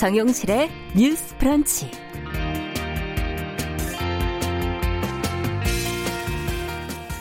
[0.00, 1.90] 정용실의 뉴스 프런치.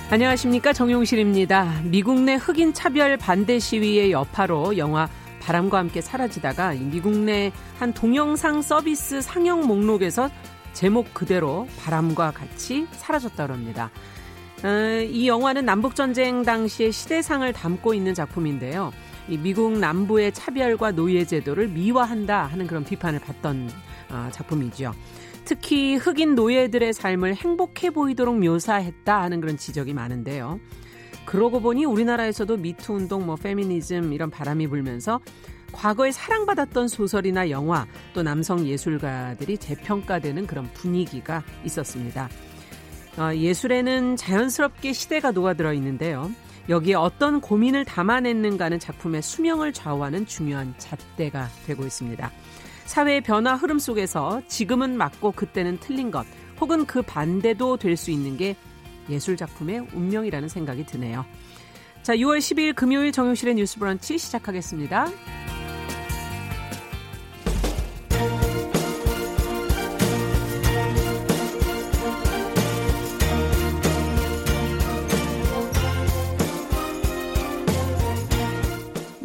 [0.09, 1.81] 안녕하십니까 정용실입니다.
[1.83, 5.09] 미국 내 흑인 차별 반대 시위의 여파로 영화
[5.41, 10.29] 바람과 함께 사라지다가 미국 내 한 동영상 서비스 상영 목록에서
[10.71, 13.91] 제목 그대로 바람과 같이 사라졌다고 합니다.
[14.63, 18.93] 어, 이 영화는 남북전쟁 당시의 시대상을 담고 있는 작품인데요.
[19.29, 23.69] 이 미국 남부의 차별과 노예 제도를 미화한다 하는 그런 비판을 받던
[24.09, 24.93] 어, 작품이죠.
[25.45, 30.59] 특히 흑인 노예들의 삶을 행복해 보이도록 묘사했다 하는 그런 지적이 많은데요.
[31.25, 35.19] 그러고 보니 우리나라에서도 미투 운동, 뭐 페미니즘 이런 바람이 불면서
[35.71, 42.29] 과거에 사랑받았던 소설이나 영화 또 남성 예술가들이 재평가되는 그런 분위기가 있었습니다.
[43.17, 46.31] 어, 예술에는 자연스럽게 시대가 녹아들어 있는데요.
[46.69, 52.31] 여기에 어떤 고민을 담아냈는가는 작품의 수명을 좌우하는 중요한 잣대가 되고 있습니다.
[52.85, 56.25] 사회의 변화 흐름 속에서 지금은 맞고 그때는 틀린 것
[56.61, 58.55] 혹은 그 반대도 될 수 있는 게
[59.09, 61.25] 예술 작품의 운명이라는 생각이 드네요.
[62.03, 65.07] 자, 6월 12일 금요일 정용실의 뉴스 브런치 시작하겠습니다.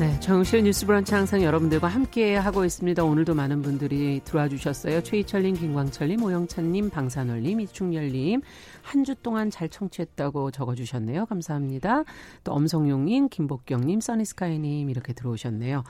[0.00, 3.04] 네, 정실 뉴스 브런치 항상 여러분들과 함께 하고 있습니다.
[3.04, 5.00] 오늘도 많은 분들이 들어와 주셨어요.
[5.02, 8.42] 최희철님, 김광철님, 오영찬님, 방산월님, 이충열님
[8.82, 11.26] 한 주 동안 잘 청취했다고 적어주셨네요.
[11.26, 12.02] 감사합니다.
[12.42, 15.84] 또 엄성용님, 김복경님, 써니스카이님 이렇게 들어오셨네요.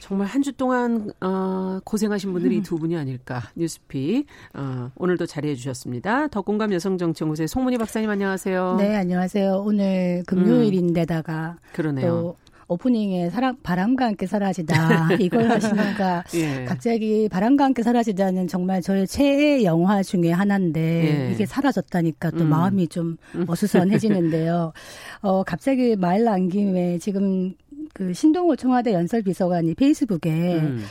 [0.00, 2.62] 정말 한 주 동안 어, 고생하신 분들이 음.
[2.64, 6.26] 두 분이 아닐까 뉴스픽 어, 오늘도 자리해 주셨습니다.
[6.28, 8.76] 덕공감 여성정치연구소의 송문희 박사님 안녕하세요.
[8.78, 9.62] 네 안녕하세요.
[9.64, 11.68] 오늘 금요일인데다가 음.
[11.74, 12.08] 그러네요.
[12.08, 12.36] 또
[12.70, 16.64] 오프닝에 사랑 바람과 함께 사라지다 이걸 하시니까 예.
[16.64, 20.80] 갑자기 바람과 함께 사라지다는 정말 저의 최애 영화 중에 하나인데
[21.28, 21.32] 예.
[21.32, 22.50] 이게 사라졌다니까 또 음.
[22.50, 23.44] 마음이 좀 음.
[23.48, 24.72] 어수선해지는데요.
[25.22, 27.54] 어 갑자기 말 나온 김에 지금
[27.92, 30.84] 그 신동호 청와대 연설 비서관이 페이스북에 음.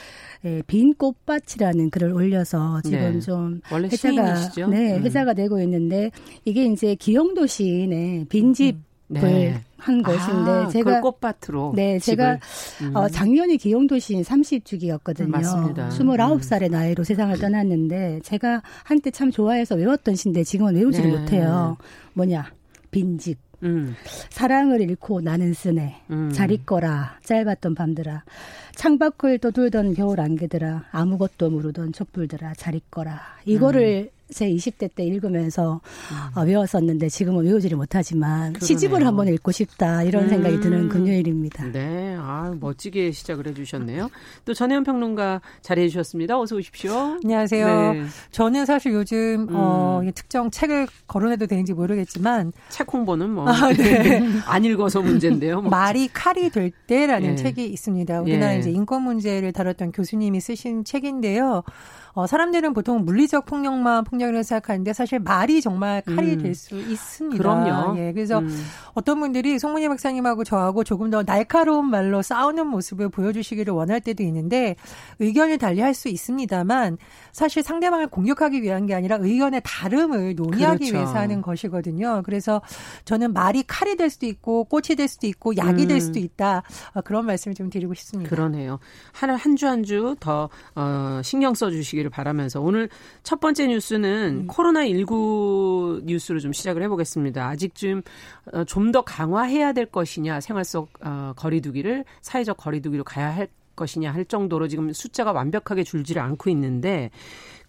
[0.45, 3.19] 예, 빈 꽃밭이라는 글을 올려서 지금 네.
[3.19, 4.67] 좀 회자가 시인이시죠?
[4.67, 5.03] 네 음.
[5.03, 6.11] 회자가 되고 있는데
[6.43, 8.83] 이게 이제 기영도 시인의 빈집 음.
[9.09, 9.61] 네.
[9.77, 12.37] 한 것인데 아, 제가 꽃밭으로 네 제가
[12.81, 12.95] 음.
[12.95, 15.29] 어, 작년에 기용도시 30주기였거든요.
[15.29, 15.89] 맞습니다.
[15.89, 16.71] 29살의 음.
[16.71, 21.17] 나이로 세상을 떠났는데 제가 한때 참 좋아해서 외웠던 시인데 지금은 외우지를 네.
[21.17, 21.77] 못해요.
[22.13, 22.51] 뭐냐
[22.91, 23.39] 빈집.
[23.63, 23.95] 음.
[24.29, 26.01] 사랑을 잃고 나는 쓰네.
[26.11, 26.31] 음.
[26.31, 27.17] 잘 있거라.
[27.23, 28.23] 짧았던 밤들아.
[28.75, 30.85] 창밖을 떠돌던 겨울 안개들아.
[30.91, 32.53] 아무것도 모르던 촛불들아.
[32.55, 33.19] 잘 있거라.
[33.45, 34.18] 이거를 음.
[34.31, 35.81] 제 20대 때 읽으면서
[36.11, 36.39] 음.
[36.39, 38.59] 어, 외웠었는데 지금은 외우지를 못하지만 그러네요.
[38.65, 40.29] 시집을 한번 읽고 싶다 이런 음.
[40.29, 41.71] 생각이 드는 금요일입니다.
[41.71, 44.09] 네, 아 멋지게 시작을 해주셨네요.
[44.45, 46.39] 또 전혜연 평론가 자리해 주셨습니다.
[46.39, 46.91] 어서 오십시오.
[47.23, 47.93] 안녕하세요.
[47.93, 48.03] 네.
[48.31, 50.11] 저는 사실 요즘 어, 음.
[50.13, 54.21] 특정 책을 거론해도 되는지 모르겠지만 책 홍보는 뭐안 아, 네.
[54.69, 55.61] 읽어서 문제인데요.
[55.61, 55.69] 뭐.
[55.71, 57.35] 말이 칼이 될 때라는 예.
[57.35, 58.21] 책이 있습니다.
[58.21, 58.59] 우리나라 예.
[58.59, 61.63] 이제 인권 문제를 다뤘던 교수님이 쓰신 책인데요.
[62.19, 66.41] 어, 사람들은 보통 물리적 폭력만 폭력이라고 생각하는데 사실 말이 정말 칼이 음.
[66.43, 67.37] 될수 있습니다.
[67.41, 67.97] 그럼요.
[67.97, 68.49] 예, 그래서 음.
[68.93, 74.75] 어떤 분들이 송문희 박사님하고 저하고 조금 더 날카로운 말로 싸우는 모습을 보여주시기를 원할 때도 있는데
[75.19, 76.97] 의견을 달리할 수 있습니다만
[77.31, 80.95] 사실 상대방을 공격하기 위한 게 아니라 의견의 다름을 논의하기 그렇죠.
[80.97, 82.21] 위해서 하는 것이거든요.
[82.25, 82.61] 그래서
[83.05, 85.87] 저는 말이 칼이 될 수도 있고 꽃이 될 수도 있고 약이 음.
[85.87, 86.63] 될 수도 있다
[86.95, 88.29] 어, 그런 말씀을 좀 드리고 싶습니다.
[88.29, 88.79] 그러네요.
[89.13, 92.08] 한 주 한 주 더 어, 신경 써주시기.
[92.09, 92.89] 되기를 바라면서 오늘
[93.23, 94.47] 첫 번째 뉴스는 음.
[94.47, 97.47] 코로나19 뉴스로 좀 시작을 해보겠습니다.
[97.47, 98.01] 아직 좀,
[98.51, 104.25] 어, 좀더 강화해야 될 것이냐, 생활 속, 어, 거리두기를, 사회적 거리두기로 가야 할 것이냐 할
[104.25, 107.11] 정도로 지금 숫자가 완벽하게 줄지를 않고 있는데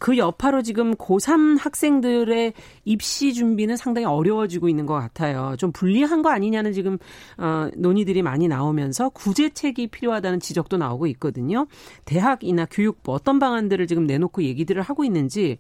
[0.01, 2.55] 그 여파로 지금 고3 학생들의
[2.87, 5.55] 입시 준비는 상당히 어려워지고 있는 것 같아요.
[5.59, 6.97] 좀 불리한 거 아니냐는 지금
[7.37, 11.67] 어, 논의들이 많이 나오면서 구제책이 필요하다는 지적도 나오고 있거든요.
[12.07, 15.59] 대학이나 교육부 어떤 방안들을 지금 내놓고 얘기들을 하고 있는지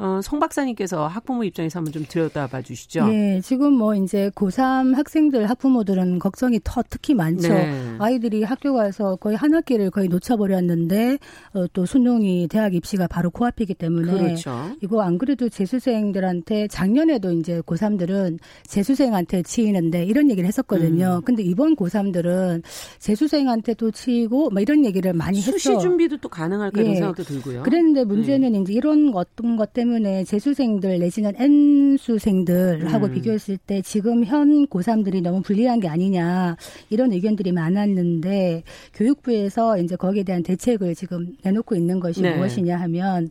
[0.00, 3.08] 어, 송 박사님께서 학부모 입장에서 한번 좀 들여다봐 주시죠.
[3.08, 7.48] 네, 지금 뭐 이제 고3 학생들 학부모들은 걱정이 더 특히 많죠.
[7.48, 7.96] 네.
[7.98, 11.18] 아이들이 학교 가서 거의 한 학기를 거의 놓쳐버렸는데
[11.54, 14.70] 어, 또 수능이 대학 입시가 바로 코앞이기 때문에 그렇죠.
[14.82, 21.16] 이거 안 그래도 재수생들한테 작년에도 이제 고3들은 재수생한테 치이는데 이런 얘기를 했었거든요.
[21.16, 21.24] 음.
[21.24, 22.62] 근데 이번 고3들은
[23.00, 25.50] 재수생한테도 치이고 뭐 이런 얘기를 많이 했어.
[25.50, 26.96] 수시 준비도 또 가능할까 이런 예.
[26.98, 27.64] 생각도 들고요.
[27.64, 28.60] 그랬는데 문제는 네.
[28.60, 29.87] 이제 이런 어떤 것 때문에
[30.24, 33.12] 재수생들 내지는 N수생들하고 음.
[33.12, 36.56] 비교했을 때 지금 현 고3들이 너무 불리한 게 아니냐
[36.90, 38.64] 이런 의견들이 많았는데
[38.94, 42.34] 교육부에서 이제 거기에 대한 대책을 지금 내놓고 있는 것이 네.
[42.36, 43.28] 무엇이냐 하면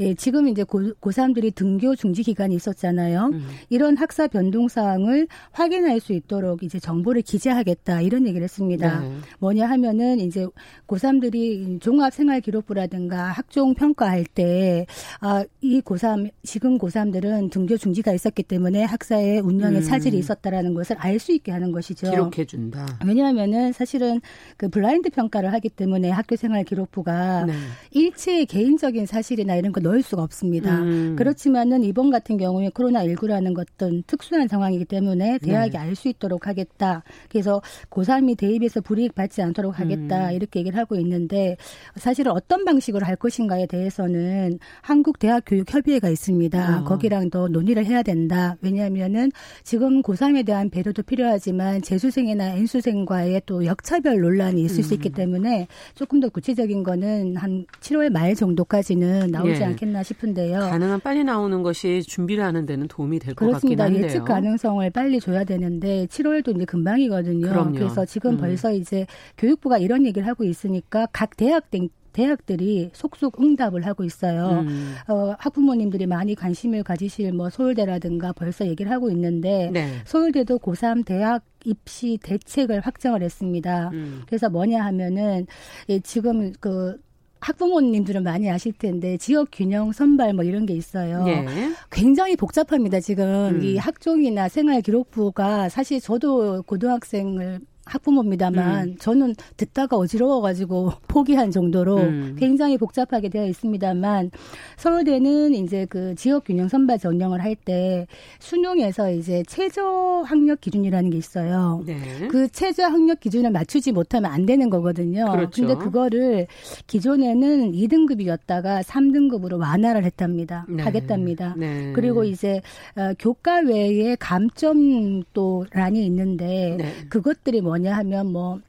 [0.00, 3.30] 예, 지금 이제 고, 고3들이 등교 중지 기간이 있었잖아요.
[3.32, 3.46] 음.
[3.68, 9.00] 이런 학사 변동 사항을 확인할 수 있도록 이제 정보를 기재하겠다 이런 얘기를 했습니다.
[9.00, 9.16] 네.
[9.40, 10.46] 뭐냐 하면은 이제
[10.86, 14.86] 고3들이 종합 생활 기록부라든가 학종 평가할 때
[15.20, 19.82] 아, 이 고3 지금 고3들은 등교 중지가 있었기 때문에 학사의 운영에 음.
[19.82, 22.10] 차질이 있었다라는 것을 알 수 있게 하는 것이죠.
[22.10, 22.86] 기록해 준다.
[23.04, 24.20] 왜냐하면은 사실은
[24.56, 27.54] 그 블라인드 평가를 하기 때문에 학교 생활 기록부가 네.
[27.90, 30.78] 일체의 개인적인 사실이나 이런 거 넣을 수가 없습니다.
[30.78, 31.16] 음.
[31.18, 35.78] 그렇지만은 이번 같은 경우에 코로나 19라는 것은 특수한 상황이기 때문에 대학이 네.
[35.78, 37.02] 알수 있도록 하겠다.
[37.28, 37.60] 그래서
[37.90, 40.28] 고3이 대입해서 불이익 받지 않도록 하겠다.
[40.28, 40.34] 음.
[40.34, 41.56] 이렇게 얘기를 하고 있는데
[41.96, 46.80] 사실은 어떤 방식으로 할 것인가에 대해서는 한국 대학 교육 협의 회가 있습니다.
[46.80, 46.84] 어.
[46.84, 48.56] 거기랑 더 논의를 해야 된다.
[48.60, 49.30] 왜냐하면은
[49.64, 54.82] 지금 고3에 대한 배려도 필요하지만 재수생이나 N수생과의 또 역차별 논란이 있을 음.
[54.82, 59.64] 수 있기 때문에 조금 더 구체적인 거는 한 7월 말 정도까지는 나오지 예.
[59.64, 60.60] 않겠나 싶은데요.
[60.60, 64.04] 가능한 빨리 나오는 것이 준비를 하는 데는 도움이 될 것 같긴 한데요.
[64.04, 67.48] 예측 가능성을 빨리 줘야 되는데 7월도 이제 금방이거든요.
[67.48, 67.72] 그럼요.
[67.72, 68.36] 그래서 지금 음.
[68.38, 69.06] 벌써 이제
[69.36, 71.88] 교육부가 이런 얘기를 하고 있으니까 각 대학 등
[72.18, 74.64] 대학들이 속속 응답을 하고 있어요.
[74.66, 74.96] 음.
[75.06, 79.88] 어, 학부모님들이 많이 관심을 가지실 뭐 서울대라든가 벌써 얘기를 하고 있는데 네.
[80.04, 83.90] 서울대도 고3 대학 입시 대책을 확정을 했습니다.
[83.92, 84.22] 음.
[84.26, 85.46] 그래서 뭐냐 하면은
[85.88, 87.00] 예, 지금 그
[87.38, 91.24] 학부모님들은 많이 아실 텐데 지역 균형 선발 뭐 이런 게 있어요.
[91.28, 91.46] 예.
[91.92, 92.98] 굉장히 복잡합니다.
[92.98, 93.62] 지금 음.
[93.62, 98.96] 이 학종이나 생활 기록부가 사실 저도 고등학생을 학부모입니다만 음.
[98.98, 102.36] 저는 듣다가 어지러워가지고 포기한 정도로 음.
[102.38, 104.30] 굉장히 복잡하게 되어 있습니다만
[104.76, 108.06] 서울대는 이제 그 지역 균형 선발 전형을 할 때
[108.38, 111.82] 수능에서 이제 최저 학력 기준이라는 게 있어요.
[111.84, 112.28] 네.
[112.30, 115.30] 그 최저 학력 기준을 맞추지 못하면 안 되는 거거든요.
[115.30, 115.66] 그렇죠.
[115.66, 116.46] 근데 그거를
[116.86, 120.66] 기존에는 2등급이었다가 3등급으로 완화를 했답니다.
[120.68, 120.82] 네.
[120.82, 121.54] 하겠답니다.
[121.56, 121.92] 네.
[121.94, 122.60] 그리고 이제
[122.96, 126.92] 어, 교과 외에 감점도란이 있는데 네.
[127.08, 128.60] 그것들이 뭐 뭐냐 하면 뭐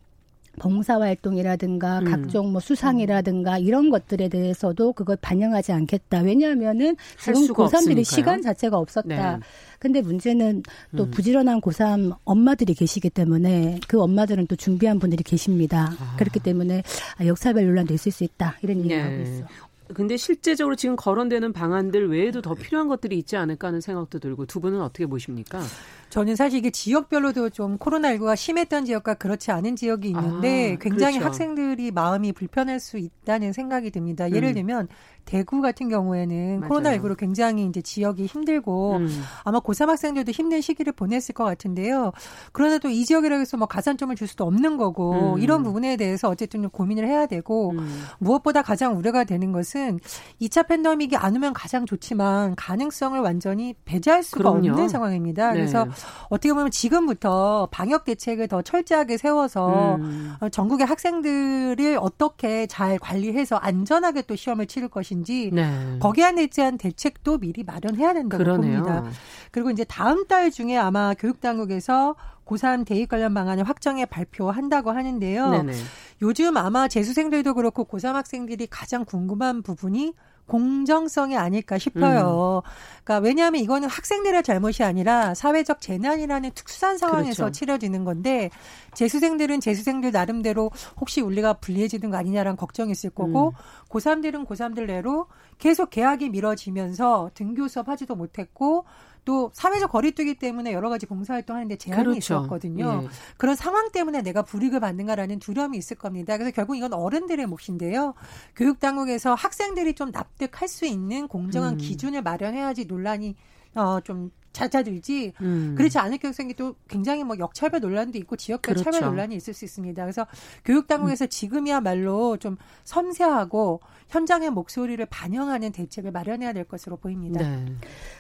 [0.60, 2.06] 봉사활동이라든가 음.
[2.06, 6.20] 각종 뭐 수상이라든가 이런 것들에 대해서도 그걸 반영하지 않겠다.
[6.20, 9.38] 왜냐하면은 지금 고3들이 시간 자체가 없었다.
[9.38, 9.40] 네.
[9.80, 10.64] 근데 문제는
[10.98, 11.12] 또 음.
[11.12, 15.94] 부지런한 고3 엄마들이 계시기 때문에 그 엄마들은 또 준비한 분들이 계십니다.
[15.98, 16.16] 아.
[16.18, 16.84] 그렇기 때문에
[17.18, 18.58] 아, 역사별 논란도 있을 수 있다.
[18.62, 19.04] 이런 얘기를 네.
[19.04, 19.46] 하고 있어.
[19.94, 24.60] 근데 실제적으로 지금 거론되는 방안들 외에도 더 필요한 것들이 있지 않을까 하는 생각도 들고 두
[24.60, 25.62] 분은 어떻게 보십니까?
[26.10, 31.28] 저는 사실 이게 지역별로도 좀 코로나19가 심했던 지역과 그렇지 않은 지역이 있는데 아, 굉장히 그렇죠.
[31.28, 34.30] 학생들이 마음이 불편할 수 있다는 생각이 듭니다.
[34.32, 34.54] 예를 음.
[34.54, 34.88] 들면
[35.26, 39.24] 대구 같은 경우에는 코로나19로 굉장히 이제 지역이 힘들고 음.
[39.44, 42.12] 아마 고3 학생들도 힘든 시기를 보냈을 것 같은데요.
[42.52, 45.40] 그러나 또 이 지역이라고 해서 뭐 가산점을 줄 수도 없는 거고 음.
[45.40, 48.02] 이런 부분에 대해서 어쨌든 고민을 해야 되고 음.
[48.18, 50.00] 무엇보다 가장 우려가 되는 것은
[50.42, 54.70] 2차 팬데믹이 안 오면 가장 좋지만 가능성을 완전히 배제할 수가 그럼요.
[54.72, 55.50] 없는 상황입니다.
[55.52, 55.60] 네.
[55.60, 55.86] 그래서
[56.30, 60.36] 어떻게 보면 지금부터 방역 대책을 더 철저하게 세워서 음.
[60.40, 65.98] 어, 전국의 학생들을 어떻게 잘 관리해서 안전하게 또 시험을 치를 것인지 것인지 네.
[66.00, 68.84] 거기에 대한 대책도 미리 마련해야 된다고 그러네요.
[68.84, 69.10] 봅니다.
[69.52, 72.16] 그리고 이제 다음 달 중에 아마 교육당국에서
[72.46, 75.50] 고3 대입 관련 방안을 확정해 발표한다고 하는데요.
[75.52, 75.74] 네네.
[76.22, 80.14] 요즘 아마 재수생들도 그렇고 고3 학생들이 가장 궁금한 부분이
[80.50, 82.62] 공정성이 아닐까 싶어요.
[82.66, 82.70] 음.
[83.04, 87.52] 그러니까 왜냐하면 이거는 학생들의 잘못이 아니라 사회적 재난이라는 특수한 상황에서 그렇죠.
[87.52, 88.50] 치러지는 건데
[88.94, 93.90] 재수생들은 재수생들 나름대로 혹시 우리가 불리해지는 거 아니냐라는 걱정이 있을 거고 음.
[93.90, 95.28] 고3들은 고3들 내로
[95.58, 98.86] 계속 계약이 미뤄지면서 등교 수업 하지도 못했고
[99.30, 102.18] 또 사회적 거리두기 때문에 여러 가지 봉사활동 하는데 제한이 그렇죠.
[102.18, 103.02] 있었거든요.
[103.04, 103.10] 예.
[103.38, 106.36] 그런 상황 때문에 내가 불이익을 받는가라는 두려움이 있을 겁니다.
[106.36, 108.16] 그래서 결국 이건 어른들의 몫인데요.
[108.56, 111.78] 교육 당국에서 학생들이 좀 납득할 수 있는 공정한 음.
[111.78, 113.36] 기준을 마련해야지 논란이
[113.76, 115.76] 어, 좀 잦아들지 음.
[115.78, 118.90] 그렇지 않을 경우에 또 굉장히 뭐 역차별 논란도 있고 지역별 그렇죠.
[118.90, 120.02] 차별 논란이 있을 수 있습니다.
[120.02, 120.26] 그래서
[120.66, 121.30] 교육 당국에서 음.
[121.30, 127.42] 지금이야말로 좀 섬세하고 현장의 목소리를 반영하는 대책을 마련해야 될 것으로 보입니다.
[127.42, 127.66] 네.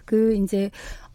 [0.05, 0.69] 그 이제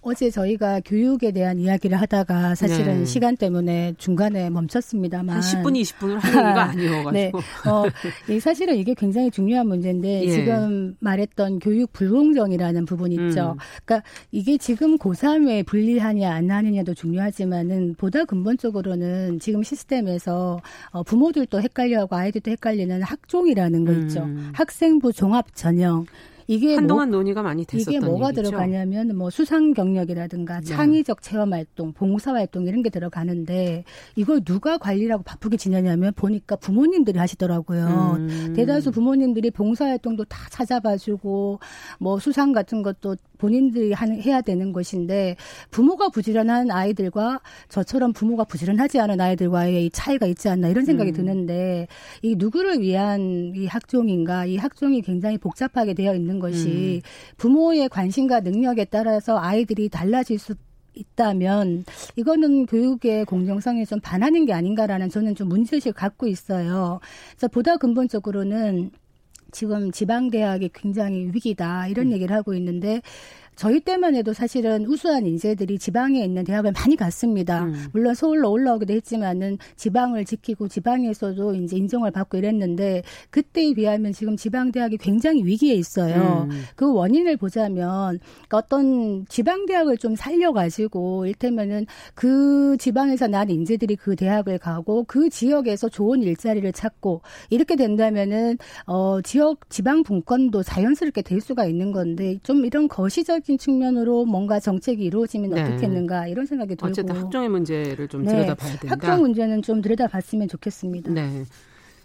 [0.04, 3.04] 어제 저희가 교육에 대한 이야기를 하다가 사실은 네.
[3.06, 7.32] 시간 때문에 중간에 멈췄습니다만 한 10분 20분을 하는 거 아니어가지고 네.
[7.66, 7.84] 어,
[8.38, 10.30] 사실은 이게 굉장히 중요한 문제인데 예.
[10.30, 13.52] 지금 말했던 교육 불공정이라는 부분 있죠.
[13.52, 13.58] 음.
[13.84, 22.14] 그러니까 이게 지금 고3에 분리하냐 안 하느냐도 중요하지만은 보다 근본적으로는 지금 시스템에서 어, 부모들도 헷갈려하고
[22.14, 24.24] 아이들도 헷갈리는 학종이라는 거 있죠.
[24.24, 24.52] 음.
[24.64, 26.06] 학생부 종합 전형
[26.46, 28.42] 이게 한동안 뭐, 논의가 많이 됐었던 이게 뭐가 얘기죠?
[28.42, 30.66] 들어가냐면 뭐 수상 경력이라든가 네.
[30.66, 33.84] 창의적 체험 활동, 봉사 활동 이런 게 들어가는데
[34.16, 38.16] 이걸 누가 관리라고 바쁘게 지내냐면 보니까 부모님들이 하시더라고요.
[38.18, 38.52] 음.
[38.54, 41.60] 대다수 부모님들이 봉사 활동도 다 찾아봐 주고
[41.98, 45.36] 뭐 수상 같은 것도 본인들이 하는, 해야 되는 것인데
[45.70, 51.14] 부모가 부지런한 아이들과 저처럼 부모가 부지런하지 않은 아이들과의 이 차이가 있지 않나 이런 생각이 음.
[51.14, 51.86] 드는데
[52.22, 57.36] 이 누구를 위한 이 학종인가 이 학종이 굉장히 복잡하게 되어 있는 것이 음.
[57.36, 60.54] 부모의 관심과 능력에 따라서 아이들이 달라질 수
[60.94, 61.84] 있다면
[62.16, 67.00] 이거는 교육의 공정성에 좀 반하는 게 아닌가라는 저는 좀 문제의식을 갖고 있어요.
[67.32, 68.90] 그래서 보다 근본적으로는
[69.52, 72.12] 지금 지방 대학이 굉장히 위기다 이런 음.
[72.12, 73.02] 얘기를 하고 있는데
[73.56, 77.64] 저희 때만 해도 사실은 우수한 인재들이 지방에 있는 대학을 많이 갔습니다.
[77.64, 77.86] 음.
[77.92, 84.72] 물론 서울로 올라오기도 했지만은 지방을 지키고 지방에서도 이제 인정을 받고 이랬는데 그때에 비하면 지금 지방
[84.72, 86.48] 대학이 굉장히 위기에 있어요.
[86.50, 86.62] 음.
[86.74, 88.18] 그 원인을 보자면
[88.48, 95.28] 그러니까 어떤 지방 대학을 좀 살려가지고 일테면은 그 지방에서 난 인재들이 그 대학을 가고 그
[95.28, 102.38] 지역에서 좋은 일자리를 찾고 이렇게 된다면은 어 지역 지방 분권도 자연스럽게 될 수가 있는 건데
[102.42, 105.62] 좀 이런 거시적 경제적인 측면으로 뭔가 정책이 이루어지면 네.
[105.62, 108.32] 어떻겠는가 이런 생각이 들고 어쨌든 학종의 문제를 좀 네.
[108.32, 108.88] 들여다봐야 된다.
[108.90, 111.12] 학종 문제는 좀 들여다봤으면 좋겠습니다.
[111.12, 111.44] 네.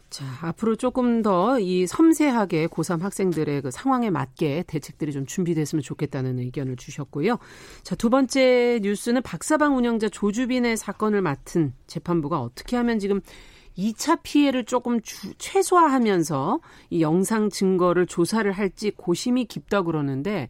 [0.09, 6.39] 자, 앞으로 조금 더 이 섬세하게 고3 학생들의 그 상황에 맞게 대책들이 좀 준비됐으면 좋겠다는
[6.39, 7.37] 의견을 주셨고요.
[7.83, 13.21] 자, 두 번째 뉴스는 박사방 운영자 조주빈의 사건을 맡은 재판부가 어떻게 하면 지금
[13.77, 20.49] 2차 피해를 조금 주, 최소화하면서 이 영상 증거를 조사를 할지 고심이 깊다 그러는데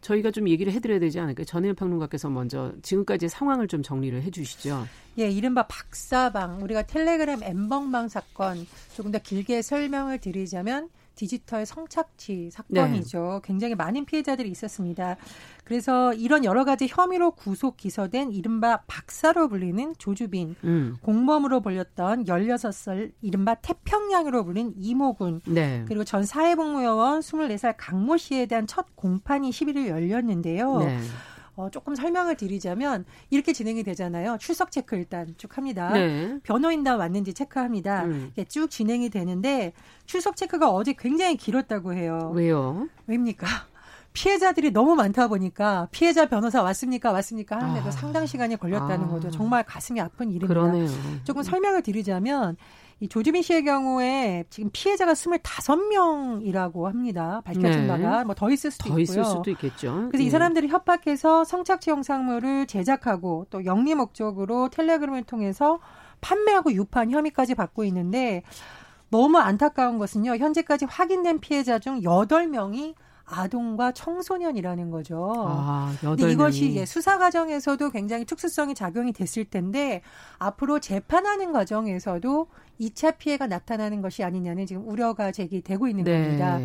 [0.00, 1.44] 저희가 좀 얘기를 해드려야 되지 않을까요?
[1.44, 4.86] 전혜연 평론가께서 먼저 지금까지 상황을 좀 정리를 해주시죠.
[5.18, 10.88] 예, 이른바 박사방 우리가 텔레그램 엠벙방 사건 조금 더 길게 설명을 드리자면
[11.18, 13.40] 디지털 성착취 사건이죠.
[13.42, 13.48] 네.
[13.48, 15.16] 굉장히 많은 피해자들이 있었습니다.
[15.64, 20.96] 그래서 이런 여러 가지 혐의로 구속 기소된 이른바 박사로 불리는 조주빈, 음.
[21.02, 25.84] 공범으로 불렸던 16살 이른바 태평양으로 불린 이모군, 네.
[25.88, 30.78] 그리고 전 사회복무요원 24살 강모 씨에 대한 첫 공판이 11일 열렸는데요.
[30.78, 31.00] 네.
[31.58, 34.36] 어, 조금 설명을 드리자면 이렇게 진행이 되잖아요.
[34.38, 35.90] 출석 체크 일단 쭉 합니다.
[35.92, 36.38] 네.
[36.44, 38.04] 변호인단 왔는지 체크합니다.
[38.04, 38.32] 음.
[38.46, 39.72] 쭉 진행이 되는데
[40.06, 42.30] 출석 체크가 어제 굉장히 길었다고 해요.
[42.32, 42.86] 왜요?
[43.08, 43.44] 왜입니까?
[44.12, 47.90] 피해자들이 너무 많다 보니까 피해자 변호사 왔습니까 왔습니까 하는데도 아.
[47.90, 49.08] 상당 시간이 걸렸다는 아.
[49.08, 49.28] 거죠.
[49.32, 50.46] 정말 가슴이 아픈 일입니다.
[50.46, 50.86] 그러네요.
[51.24, 52.56] 조금 설명을 드리자면
[53.00, 57.40] 이 조주빈 씨의 경우에 지금 피해자가 25명이라고 합니다.
[57.44, 57.86] 밝혀진 네.
[57.86, 59.02] 바가 뭐 더 있을 수도 더 있고요.
[59.02, 59.94] 있을 수도 있겠죠.
[60.10, 60.24] 그래서 네.
[60.24, 65.78] 이 사람들이 협박해서 성착취 영상물을 제작하고 또 영리 목적으로 텔레그램을 통해서
[66.20, 68.42] 판매하고 유판 혐의까지 받고 있는데
[69.10, 70.36] 너무 안타까운 것은요.
[70.36, 72.94] 현재까지 확인된 피해자 중 8명이
[73.30, 75.32] 아동과 청소년이라는 거죠.
[75.36, 80.02] 아, 이것이 예, 수사 과정에서도 굉장히 특수성이 작용이 됐을 텐데
[80.38, 82.48] 앞으로 재판하는 과정에서도
[82.80, 86.22] 2차 피해가 나타나는 것이 아니냐는 지금 우려가 제기되고 있는 네.
[86.22, 86.60] 겁니다.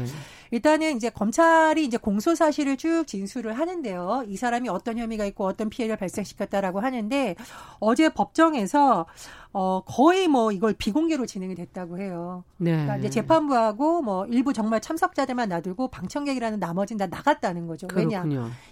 [0.52, 4.26] 일단은 이제 검찰이 이제 공소 사실을 쭉 진술을 하는데요.
[4.28, 7.36] 이 사람이 어떤 혐의가 있고 어떤 피해를 발생시켰다라고 하는데
[7.80, 9.08] 어제 법정에서
[9.56, 12.44] 어 거의 뭐 이걸 비공개로 진행이 됐다고 해요.
[12.58, 12.72] 네.
[12.72, 17.88] 그러니까 이제 재판부하고 뭐 일부 정말 참석자들만 놔두고 방청객이라는 나머지는 다 나갔다는 거죠.
[17.94, 18.26] 왜냐?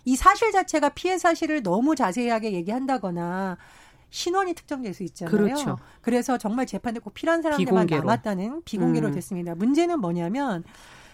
[0.05, 3.57] 이 사실 자체가 피해 사실을 너무 자세하게 얘기한다거나
[4.09, 5.31] 신원이 특정될 수 있잖아요.
[5.31, 5.77] 그렇죠.
[6.01, 8.01] 그래서 정말 재판에 꼭 필요한 사람들만 비공개로.
[8.01, 9.13] 남았다는 비공개로 음.
[9.13, 9.55] 됐습니다.
[9.55, 10.63] 문제는 뭐냐면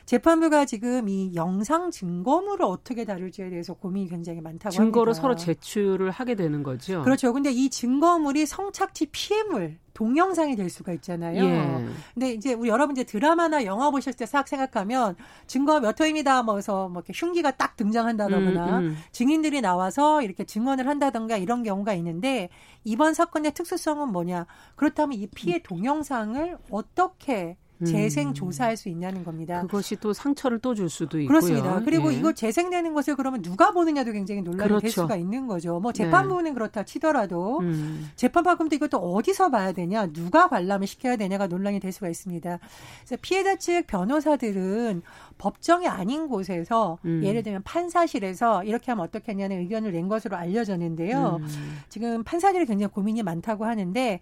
[0.07, 5.21] 재판부가 지금 이 영상 증거물을 어떻게 다룰지에 대해서 고민이 굉장히 많다고 증거를 합니다.
[5.21, 7.01] 서로 제출을 하게 되는 거죠.
[7.03, 7.33] 그렇죠.
[7.33, 11.43] 근데 이 증거물이 성착취 피해물 동영상이 될 수가 있잖아요.
[11.43, 11.85] 예.
[12.13, 16.41] 근데 이제 우리 여러분 이제 드라마나 영화 보실 때 싹 생각하면 증거 몇 호입니다.
[16.41, 18.97] 뭐서 뭐 이렇게 흉기가 딱 등장한다거나 음, 음.
[19.11, 22.47] 증인들이 나와서 이렇게 증언을 한다던가 이런 경우가 있는데
[22.85, 24.45] 이번 사건의 특수성은 뭐냐?
[24.77, 29.61] 그렇다면 이 피해 동영상을 어떻게 재생 조사할 수 있냐는 겁니다.
[29.61, 31.27] 그것이 또 상처를 또 줄 수도 있고요.
[31.27, 31.81] 그렇습니다.
[31.83, 32.17] 그리고 예.
[32.17, 34.81] 이거 재생되는 것을 그러면 누가 보느냐도 굉장히 논란이 그렇죠.
[34.81, 35.79] 될 수가 있는 거죠.
[35.79, 36.53] 뭐 재판부는 네.
[36.53, 38.09] 그렇다 치더라도 음.
[38.15, 42.59] 재판받금도 이것도 어디서 봐야 되냐, 누가 관람을 시켜야 되냐가 논란이 될 수가 있습니다.
[42.99, 45.01] 그래서 피해자 측 변호사들은
[45.37, 47.21] 법정이 아닌 곳에서 음.
[47.23, 51.39] 예를 들면 판사실에서 이렇게 하면 어떻겠냐는 의견을 낸 것으로 알려졌는데요.
[51.41, 51.47] 음.
[51.89, 54.19] 지금 판사들이 굉장히 고민이 많다고 하는데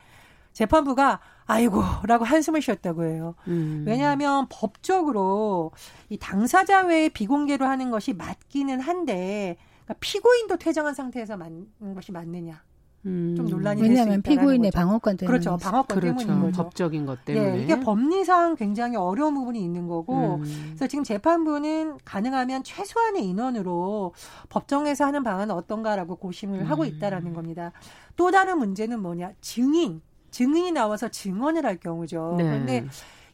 [0.55, 3.35] 재판부가 아이고라고 한숨을 쉬었다고 해요.
[3.47, 3.83] 음.
[3.85, 5.71] 왜냐하면 법적으로
[6.09, 12.63] 이 당사자 외에 비공개로 하는 것이 맞기는 한데 그러니까 피고인도 퇴정한 상태에서 맞는 것이 맞느냐.
[13.05, 13.35] 음.
[13.35, 14.81] 좀 논란이 왜냐하면 피고인의 거죠.
[14.83, 16.17] 방어권 때문에 그렇죠 방어권 그렇죠.
[16.17, 20.63] 때문인 거죠 법적인 것 때문에 네, 이게 법리상 굉장히 어려운 부분이 있는 거고 음.
[20.69, 24.15] 그래서 지금 재판부는 가능하면 최소한의 인원으로
[24.49, 26.65] 법정에서 하는 방안은 어떤가라고 고심을 음.
[26.65, 27.73] 하고 있다라는 겁니다
[28.15, 30.01] 또 다른 문제는 뭐냐 증인
[30.35, 32.35] 증인이 나와서 증언을 할 경우죠.
[32.37, 32.43] 네.
[32.43, 32.85] 그런데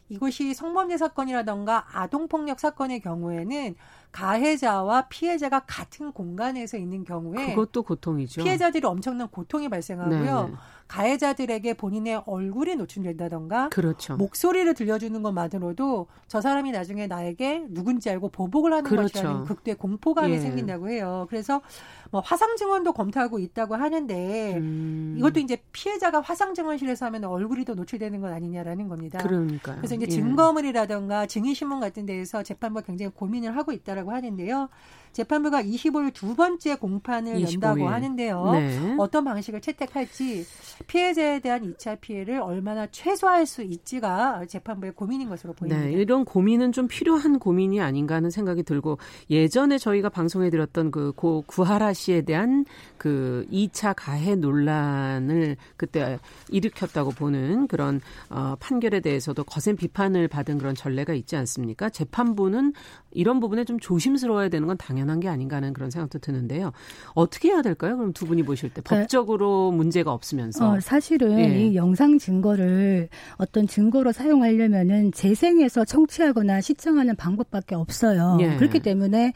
[0.08, 3.74] 이것이 성범죄 사건이라던가 아동폭력 사건의 경우에는
[4.12, 8.44] 가해자와 피해자가 같은 공간에서 있는 경우에 그것도 고통이죠.
[8.44, 10.48] 피해자들이 엄청난 고통이 발생하고요.
[10.48, 10.54] 네.
[10.92, 14.14] 가해자들에게 본인의 얼굴이 노출된다던가 그렇죠.
[14.16, 19.04] 목소리를 들려주는 것만으로도 저 사람이 나중에 나에게 누군지 알고 보복을 하는 그렇죠.
[19.04, 20.38] 것이라는 극도의 공포감이 예.
[20.38, 21.26] 생긴다고 해요.
[21.30, 21.62] 그래서
[22.10, 25.14] 뭐 화상 증언도 검토하고 있다고 하는데 음.
[25.16, 29.18] 이것도 이제 피해자가 화상 증언실에서 하면 얼굴이 더 노출되는 건 아니냐라는 겁니다.
[29.22, 30.10] 그러니까 그래서 이제 예.
[30.10, 34.68] 증거물이라던가 증인 신문 같은 데에서 재판부가 굉장히 고민을 하고 있다라고 하는데요.
[35.12, 37.54] 재판부가 25일 두 번째 공판을 25일.
[37.54, 38.50] 연다고 하는데요.
[38.52, 38.94] 네.
[38.98, 40.44] 어떤 방식을 채택할지
[40.86, 45.82] 피해자에 대한 2차 피해를 얼마나 최소화할 수 있지가 재판부의 고민인 것으로 보입니다.
[45.84, 48.98] 네, 이런 고민은 좀 필요한 고민이 아닌가 하는 생각이 들고
[49.30, 52.64] 예전에 저희가 방송해 드렸던 그 고 구하라 씨에 대한
[52.96, 58.00] 그 2차 가해 논란을 그때 일으켰다고 보는 그런
[58.30, 61.90] 어 판결에 대해서도 거센 비판을 받은 그런 전례가 있지 않습니까?
[61.90, 62.72] 재판부는
[63.12, 66.72] 이런 부분에 좀 조심스러워야 되는 건 당연 한 게 아닌가 하는 그런 생각도 드는데요.
[67.14, 67.96] 어떻게 해야 될까요?
[67.96, 71.66] 그럼 두 분이 보실 때그 법적으로 문제가 없으면서 어, 사실은 예.
[71.68, 78.36] 이 영상 증거를 어떤 증거로 사용하려면은 재생해서 청취하거나 시청하는 방법밖에 없어요.
[78.40, 78.56] 예.
[78.56, 79.32] 그렇기 때문에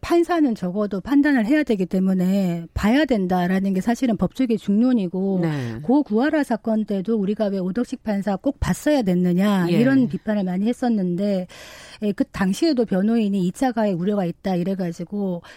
[0.00, 5.80] 판사는 적어도 판단을 해야 되기 때문에 봐야 된다라는 게 사실은 법적인 중론이고 네.
[5.82, 9.72] 고 구하라 사건 때도 우리가 왜 오덕식 판사 꼭 봤어야 됐느냐 예.
[9.80, 11.46] 이런 비판을 많이 했었는데
[12.14, 14.86] 그 당시에도 변호인이 2차 가해 우려가 있다 이래가지고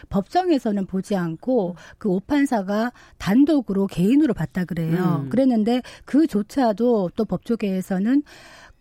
[0.10, 5.24] 법정에서는 보지 않고 그 오판사가 단독으로 개인으로 봤다 그래요.
[5.24, 5.30] 음.
[5.30, 8.24] 그랬는데 그조차도 또 법조계에서는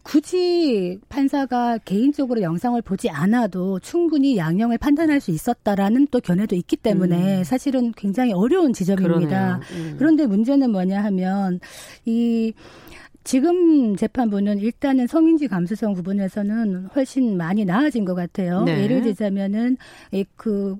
[0.02, 7.40] 굳이 판사가 개인적으로 영상을 보지 않아도 충분히 양형을 판단할 수 있었다라는 또 견해도 있기 때문에
[7.40, 7.44] 음.
[7.44, 9.60] 사실은 굉장히 어려운 지점입니다.
[9.72, 9.96] 음.
[9.98, 11.60] 그런데 문제는 뭐냐 하면
[12.06, 12.54] 이
[13.28, 18.64] 지금 재판부는 일단은 성인지 감수성 부분에서는 훨씬 많이 나아진 것 같아요.
[18.64, 18.84] 네.
[18.84, 19.76] 예를 들자면은
[20.34, 20.76] 그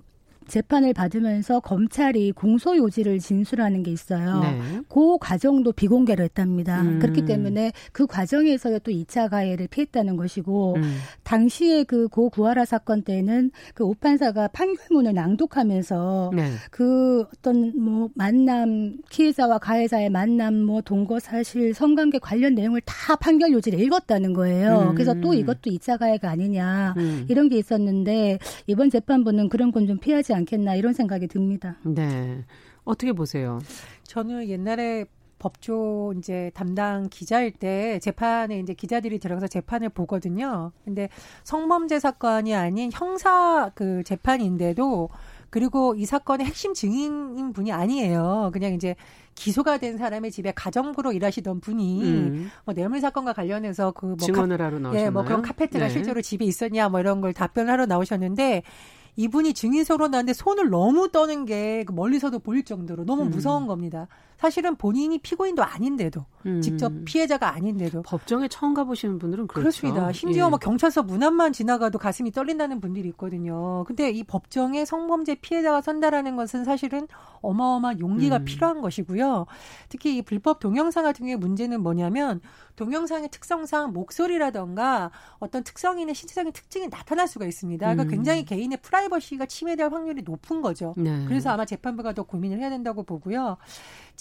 [0.48, 4.40] 재판을 받으면서 검찰이 공소 요지를 진술하는 게 있어요.
[4.40, 4.80] 네.
[4.88, 6.82] 그 과정도 비공개로 했답니다.
[6.82, 6.98] 음.
[6.98, 10.98] 그렇기 때문에 그 과정에서 또 2차 가해를 피했다는 것이고 음.
[11.24, 16.50] 당시에 그 고 구하라 사건 때는 그 오판사가 판결문을 낭독하면서 네.
[16.70, 23.52] 그 어떤 뭐 만남 피해자와 가해자의 만남 뭐 동거 사실 성관계 관련 내용을 다 판결
[23.52, 24.88] 요지를 읽었다는 거예요.
[24.90, 24.94] 음.
[24.94, 27.26] 그래서 또 이것도 2차 가해가 아니냐 음.
[27.28, 31.76] 이런 게 있었는데 이번 재판부는 그런 건 좀 피하지 않겠나 이런 생각이 듭니다.
[31.84, 32.44] 네.
[32.84, 33.60] 어떻게 보세요?
[34.04, 35.04] 저는 옛날에
[35.38, 40.72] 법조 이제 담당 기자일 때 재판에 이제 기자들이 들어가서 재판을 보거든요.
[40.84, 41.08] 근데
[41.44, 45.08] 성범죄 사건이 아닌 형사 그 재판인데도
[45.50, 48.50] 그리고 이 사건의 핵심 증인인 분이 아니에요.
[48.52, 48.96] 그냥 이제
[49.34, 52.50] 기소가 된 사람의 집에 가정부로 일하시던 분이 음.
[52.64, 55.06] 뭐 뇌물 사건과 관련해서 그뭐 증언을 하러 나오셨나요?
[55.06, 55.90] 예, 뭐 그런 카페트가 네.
[55.90, 58.62] 실제로 집에 있었냐 뭐 이런 걸 답변하러 나오셨는데
[59.18, 63.30] 이분이 증인서로 나는데 손을 너무 떠는 게그 멀리서도 보일 정도로 너무 음.
[63.30, 64.06] 무서운 겁니다.
[64.38, 66.62] 사실은 본인이 피고인도 아닌데도 음.
[66.62, 69.62] 직접 피해자가 아닌데도 법정에 처음 가보시는 분들은 그렇죠.
[69.62, 70.12] 그렇습니다.
[70.12, 70.48] 심지어 예.
[70.48, 73.84] 뭐 경찰서 문 앞만 지나가도 가슴이 떨린다는 분들이 있거든요.
[73.84, 77.08] 근데 이 법정에 성범죄 피해자가 선다라는 것은 사실은
[77.40, 78.44] 어마어마한 용기가 음.
[78.44, 79.46] 필요한 것이고요.
[79.88, 82.40] 특히 이 불법 동영상 같은 경우에 문제는 뭐냐면
[82.76, 87.84] 동영상의 특성상 목소리라던가 어떤 특성인의 신체적인 특징이 나타날 수가 있습니다.
[87.84, 88.08] 그러니까 음.
[88.08, 90.94] 굉장히 개인의 프라이버시가 침해될 확률이 높은 거죠.
[90.96, 91.24] 네.
[91.26, 93.56] 그래서 아마 재판부가 더 고민을 해야 된다고 보고요.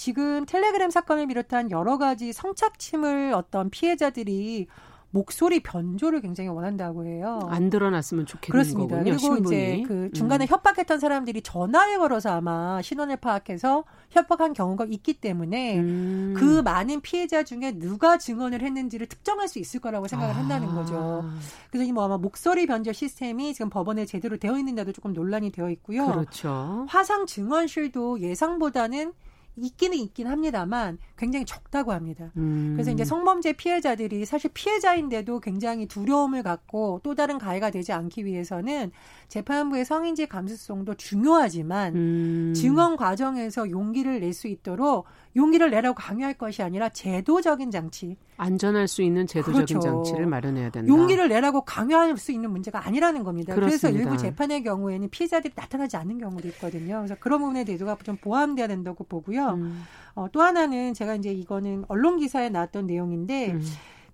[0.08, 4.68] 지금 텔레그램 사건을 비롯한 여러 가지 성착취물 어떤 피해자들이
[5.10, 7.46] 목소리 변조를 굉장히 원한다고 해요.
[7.50, 8.96] 안 드러났으면 좋겠는 그렇습니다.
[8.96, 9.18] 거군요.
[9.18, 9.48] 그리고 신분이.
[9.48, 10.48] 이제 그 중간에 음.
[10.48, 16.34] 협박했던 사람들이 전화를 걸어서 아마 신원을 파악해서 협박한 경우가 있기 때문에 음.
[16.38, 20.38] 그 많은 피해자 중에 누가 증언을 했는지를 특정할 수 있을 거라고 생각을 아.
[20.38, 21.30] 한다는 거죠.
[21.70, 26.06] 그래서 뭐 아마 목소리 변조 시스템이 지금 법원에 제대로 되어 있는데도 조금 논란이 되어 있고요.
[26.06, 26.86] 그렇죠.
[26.88, 29.12] 화상 증언실도 예상보다는
[29.58, 32.32] 있기는 있긴 합니다만 굉장히 적다고 합니다.
[32.38, 32.74] 음.
[32.76, 38.92] 그래서 이제 성범죄 피해자들이 사실 피해자인데도 굉장히 두려움을 갖고 또 다른 가해가 되지 않기 위해서는
[39.28, 42.54] 재판부의 성인지 감수성도 중요하지만 음.
[42.56, 45.06] 증언 과정에서 용기를 낼 수 있도록
[45.38, 48.18] 용기를 내라고 강요할 것이 아니라 제도적인 장치.
[48.38, 49.80] 안전할 수 있는 제도적인 그렇죠.
[49.80, 50.88] 장치를 마련해야 된다.
[50.88, 53.54] 용기를 내라고 강요할 수 있는 문제가 아니라는 겁니다.
[53.54, 53.88] 그렇습니다.
[53.88, 56.98] 그래서 일부 재판의 경우에는 피해자들이 나타나지 않는 경우도 있거든요.
[56.98, 59.54] 그래서 그런 부분에 대해서가 좀 보완돼야 된다고 보고요.
[59.54, 59.84] 음.
[60.16, 63.62] 어, 또 하나는 제가 이제 이거는 언론 기사에 나왔던 내용인데 음.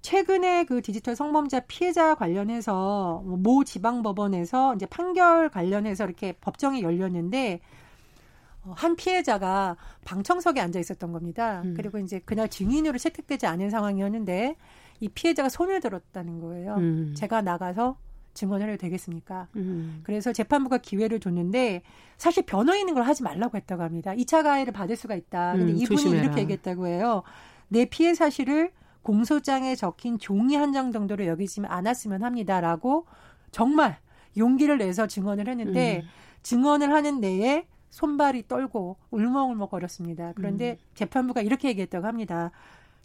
[0.02, 7.62] 최근에 그 디지털 성범죄 피해자 관련해서 모 지방법원에서 이제 판결 관련해서 이렇게 법정이 열렸는데 어,
[8.72, 11.62] 한 피해자가 방청석에 앉아 있었던 겁니다.
[11.66, 11.74] 음.
[11.76, 14.56] 그리고 이제 그날 증인으로 채택되지 않은 상황이었는데
[15.00, 16.76] 이 피해자가 손을 들었다는 거예요.
[16.76, 17.14] 음.
[17.16, 17.98] 제가 나가서
[18.34, 19.48] 증언을 해도 되겠습니까?
[19.58, 20.00] 음.
[20.04, 21.84] 그래서 재판부가 기회를 줬는데
[22.18, 24.12] 사실 변호인은 걸 하지 말라고 했다고 합니다.
[24.14, 25.54] 2차 가해를 받을 수가 있다.
[25.54, 26.24] 근데 음, 이분이 조심해라.
[26.24, 27.24] 이렇게 얘기했다고 해요.
[27.68, 28.72] 내 피해 사실을
[29.04, 33.06] 공소장에 적힌 종이 한 장 정도로 여기지 않았으면 합니다라고
[33.52, 33.98] 정말
[34.38, 36.08] 용기를 내서 증언을 했는데 음.
[36.42, 40.34] 증언을 하는 내에 손발이 떨고 울먹울먹거렸습니다.
[40.36, 40.86] 그런데 음.
[40.96, 42.50] 재판부가 이렇게 얘기했다고 합니다.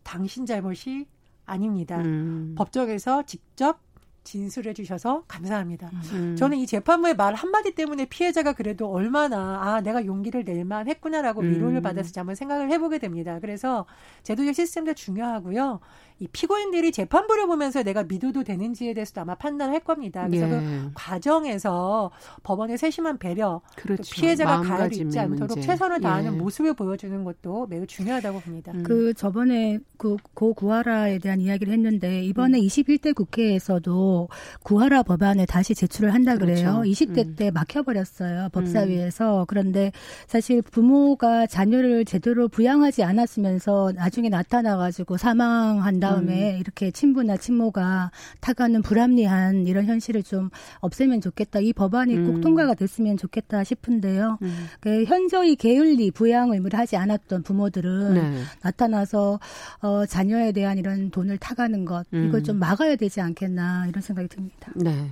[0.03, 1.07] 당신 잘못이
[1.45, 1.99] 아닙니다.
[2.01, 2.55] 음.
[2.57, 3.81] 법정에서 직접
[4.29, 5.91] 진술해 주셔서 감사합니다.
[6.13, 6.37] 음.
[6.37, 11.77] 저는 이 재판부의 말 한마디 때문에 피해자가 그래도 얼마나 아 내가 용기를 낼만 했구나라고 위로를
[11.77, 11.83] 음.
[11.83, 13.39] 받았을지 한번 생각을 해보게 됩니다.
[13.41, 13.87] 그래서
[14.25, 15.81] 제도적 시스템도 중요하고요.
[16.21, 20.27] 이 피고인들이 재판부를 보면서 내가 믿어도 되는지에 대해서도 아마 판단할 겁니다.
[20.27, 20.59] 그래서 그 예.
[20.59, 22.11] 그 과정에서
[22.43, 24.03] 법원의 세심한 배려, 그렇죠.
[24.15, 25.61] 피해자가 가해를 입지 않도록 문제.
[25.61, 26.37] 최선을 다하는 예.
[26.37, 28.73] 모습을 보여주는 것도 매우 중요하다고 봅니다.
[28.73, 28.83] 음.
[28.83, 32.63] 그 저번에 그 고 구하라에 대한 이야기를 했는데 이번에 음.
[32.65, 34.18] 21대 국회에서도
[34.65, 36.81] 구하라 법안을 다시 제출을 한다 그래요.
[36.83, 36.91] 그렇죠.
[36.91, 37.37] 20대 음.
[37.37, 39.41] 때 막혀버렸어요 법사위에서.
[39.43, 39.45] 음.
[39.47, 39.93] 그런데
[40.27, 46.09] 사실 부모가 자녀를 제대로 부양하지 않았으면서 나중에 나타나가지고 사망한다.
[46.09, 46.61] 다음에 음.
[46.61, 50.51] 이렇게 친부나 친모가 타가는 불합리한 이런 현실을 좀
[50.81, 51.61] 없애면 좋겠다.
[51.61, 52.27] 이 법안이 음.
[52.27, 54.39] 꼭 통과가 됐으면 좋겠다 싶은데요.
[54.43, 54.67] 음.
[54.81, 58.43] 그 현저히 게을리 부양 의무를 하지 않았던 부모들은 네.
[58.63, 59.39] 나타나서
[59.83, 62.45] 어, 자녀에 대한 이런 돈을 타가는 것 이걸 음.
[62.45, 64.73] 좀 막아야 되지 않겠나 이런 생각이 듭니다.
[64.75, 65.11] 네.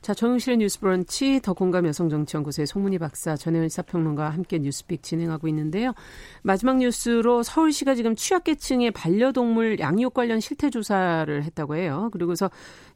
[0.00, 5.92] 자, 정용실의 뉴스 브런치 더 공감 여성정치연구소의 송문희 박사 전혜원 시사평론가와 함께 뉴스픽 진행하고 있는데요.
[6.42, 12.08] 마지막 뉴스로 서울시가 지금 취약계층의 반려동물 양육 관련 실태 조사를 했다고 해요.
[12.12, 12.50] 그리고서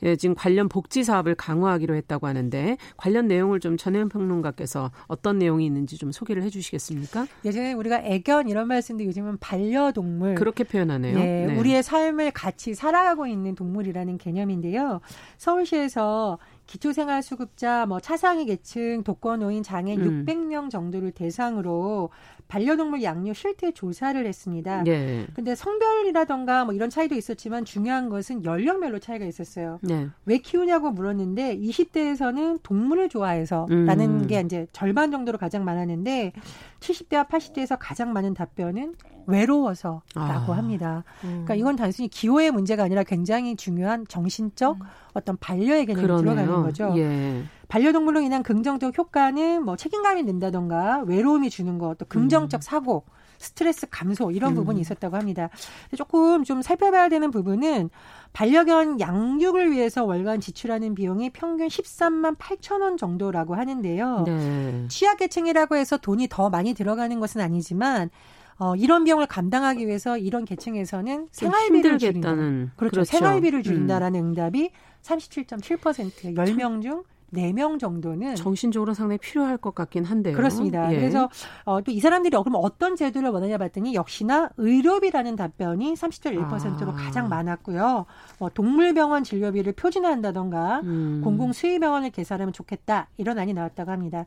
[0.04, 5.66] 예, 지금 관련 복지 사업을 강화하기로 했다고 하는데 관련 내용을 좀 전혜원 평론가께서 어떤 내용이
[5.66, 7.26] 있는지 좀 소개를 해 주시겠습니까?
[7.44, 11.18] 예전에 우리가 애견 이런 말씀도 요즘은 반려동물 그렇게 표현하네요.
[11.18, 11.58] 네, 네.
[11.58, 15.00] 우리의 삶을 같이 살아가고 있는 동물이라는 개념인데요.
[15.38, 16.38] 서울시에서
[16.72, 20.24] 기초생활수급자, 뭐 차상위 계층, 독거노인, 장애인 음.
[20.24, 22.08] 600명 정도를 대상으로
[22.52, 24.82] 반려동물 양육 실태 조사를 했습니다.
[24.82, 25.26] 네.
[25.32, 29.78] 근데 성별이라던가 뭐 이런 차이도 있었지만 중요한 것은 연령별로 차이가 있었어요.
[29.80, 30.08] 네.
[30.26, 34.26] 왜 키우냐고 물었는데 20대에서는 동물을 좋아해서라는 음.
[34.26, 36.34] 게 이제 절반 정도로 가장 많았는데
[36.80, 40.56] 70대와 80대에서 가장 많은 답변은 외로워서라고 아.
[40.56, 41.04] 합니다.
[41.24, 41.44] 음.
[41.44, 44.86] 그러니까 이건 단순히 기호의 문제가 아니라 굉장히 중요한 정신적 음.
[45.14, 46.34] 어떤 반려의 개념이 그러네요.
[46.34, 46.92] 들어가는 거죠.
[46.98, 47.44] 예.
[47.72, 52.60] 반려동물로 인한 긍정적 효과는 뭐 책임감이 는다던가 외로움이 주는 것, 또 긍정적 음.
[52.60, 53.04] 사고,
[53.38, 54.56] 스트레스 감소 이런 음.
[54.56, 55.48] 부분이 있었다고 합니다.
[55.96, 57.88] 조금 좀 살펴봐야 되는 부분은
[58.34, 64.24] 반려견 양육을 위해서 월간 지출하는 비용이 평균 13만 8천 원 정도라고 하는데요.
[64.26, 64.84] 네.
[64.88, 68.10] 취약계층이라고 해서 돈이 더 많이 들어가는 것은 아니지만
[68.58, 72.96] 어, 이런 비용을 감당하기 위해서 이런 계층에서는 생활비를 줄인다는 그렇죠.
[72.96, 73.04] 그렇죠.
[73.04, 74.26] 생활비를 줄인다라는 음.
[74.26, 80.36] 응답이 37.7% 10명 중 4명 정도는 정신적으로 상당히 필요할 것 같긴 한데요.
[80.36, 80.92] 그렇습니다.
[80.92, 80.96] 예.
[80.96, 81.28] 그래서
[81.64, 86.94] 어, 또 이 사람들이 그럼 어떤 제도를 원하냐 봤더니 역시나 의료비라는 답변이 30.1%로 아.
[86.94, 88.06] 가장 많았고요.
[88.38, 91.20] 뭐 동물병원 진료비를 표준화한다던가 음.
[91.22, 94.24] 공공수의병원을 개설하면 좋겠다 이런 안이 나왔다고 합니다.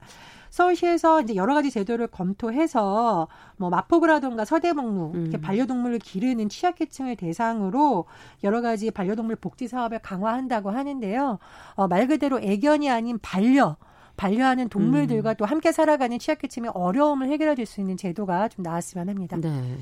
[0.55, 5.21] 서울시에서 이제 여러 가지 제도를 검토해서 뭐 마포구라든가 서대목로 음.
[5.23, 8.05] 이렇게 반려동물을 기르는 취약계층을 대상으로
[8.45, 11.39] 여러 가지 반려동물 복지 사업을 강화한다고 하는데요.
[11.73, 13.75] 어, 말 그대로 애견이 아닌 반려
[14.17, 15.35] 반려하는 동물들과 음.
[15.37, 19.37] 또 함께 살아가는 취약계층의 어려움을 해결해 줄 수 있는 제도가 좀 나왔으면 합니다.
[19.41, 19.77] 네.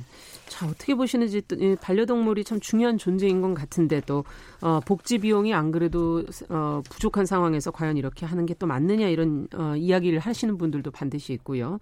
[0.48, 1.41] 자, 어떻게 보시는지
[1.82, 4.24] 반려동물이 참 중요한 존재인 것 같은데도
[4.62, 9.48] 어, 복지 비용이 안 그래도 어, 부족한 상황에서 과연 이렇게 하는 게 또 맞느냐 이런
[9.56, 11.80] 어, 이야기를 하시는 분들도 반드시 있고요.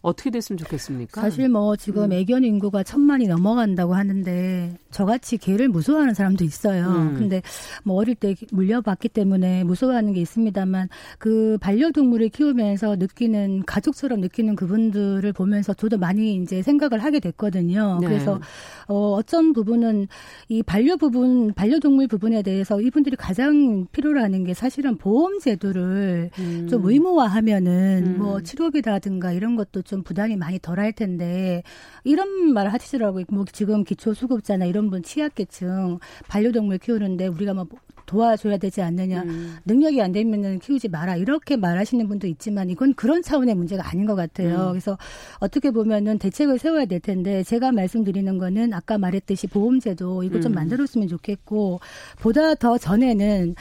[0.00, 1.20] 어떻게 됐으면 좋겠습니까?
[1.20, 2.12] 사실 뭐 지금 음.
[2.12, 6.86] 애견 인구가 천만이 넘어간다고 하는데 저같이 개를 무서워하는 사람도 있어요.
[6.86, 7.14] 음.
[7.14, 7.42] 근데
[7.84, 15.32] 뭐 어릴 때 물려봤기 때문에 무서워하는 게 있습니다만 그 반려동물을 키우면서 느끼는 가족처럼 느끼는 그분들을
[15.32, 17.98] 보면서 저도 많이 이제 생각을 하게 됐거든요.
[18.00, 18.06] 네.
[18.06, 18.40] 그래서
[18.86, 20.08] 어 어떤 부분은
[20.48, 26.66] 이 반려 부분 반려동물 부분에 대해서 이분들이 가장 필요로 하는 게 사실은 보험 제도를 음.
[26.68, 28.44] 좀 의무화하면은 뭐 음.
[28.44, 31.62] 치료비라든가 이런 것도 좀 부담이 많이 덜할 텐데
[32.04, 33.24] 이런 말을 하시더라고요.
[33.30, 35.98] 뭐 지금 기초 수급자나 이런 분 취약계층
[36.28, 37.66] 반려동물 키우는데 우리가 뭐
[38.04, 39.22] 도와줘야 되지 않느냐.
[39.22, 39.56] 음.
[39.66, 41.16] 능력이 안 되면은 키우지 마라.
[41.16, 44.68] 이렇게 말하시는 분도 있지만 이건 그런 차원의 문제가 아닌 것 같아요.
[44.68, 44.70] 음.
[44.70, 44.98] 그래서
[45.40, 50.54] 어떻게 보면은 대책을 세워야 될 텐데 제가 말씀드리는 거는 아까 말했듯이 보험제도 이거 좀 음.
[50.54, 51.80] 만들었으면 좋겠고
[52.20, 53.54] 보다 더 전에는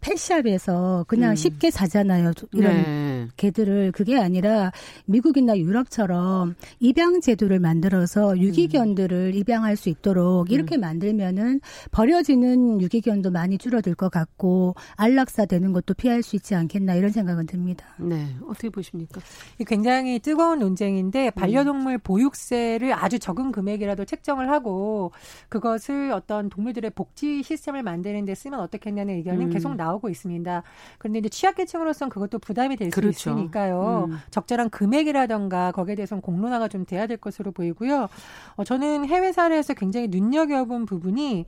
[0.00, 1.36] 펫샵에서 그냥 음.
[1.36, 2.32] 쉽게 사잖아요.
[2.52, 3.28] 이런 네.
[3.36, 4.72] 개들을 그게 아니라
[5.04, 9.34] 미국이나 유럽처럼 입양 제도를 만들어서 유기견들을 음.
[9.34, 10.80] 입양할 수 있도록 이렇게 음.
[10.80, 11.60] 만들면은
[11.90, 17.46] 버려지는 유기견도 많이 줄어들 것 같고 안락사 되는 것도 피할 수 있지 않겠나 이런 생각은
[17.46, 17.86] 듭니다.
[17.98, 19.20] 네, 어떻게 보십니까?
[19.66, 21.30] 굉장히 뜨거운 논쟁인데 음.
[21.34, 25.12] 반려동물 보육세를 아주 적은 금액이라도 책정을 하고
[25.48, 29.50] 그것을 어떤 동물들의 복지 시스템을 만드는 데 쓰면 어떻겠냐는 의견은 음.
[29.50, 30.62] 계속 나오고 나오고 있습니다.
[30.98, 33.30] 그런데 이제 취약계층으로서는 그것도 부담이 될수 그렇죠.
[33.30, 34.08] 있으니까요.
[34.10, 34.18] 음.
[34.30, 38.08] 적절한 금액이라던가 거기에 대해서는 공론화가 좀 돼야 될 것으로 보이고요.
[38.56, 41.46] 어, 저는 해외 사례에서 굉장히 눈여겨본 부분이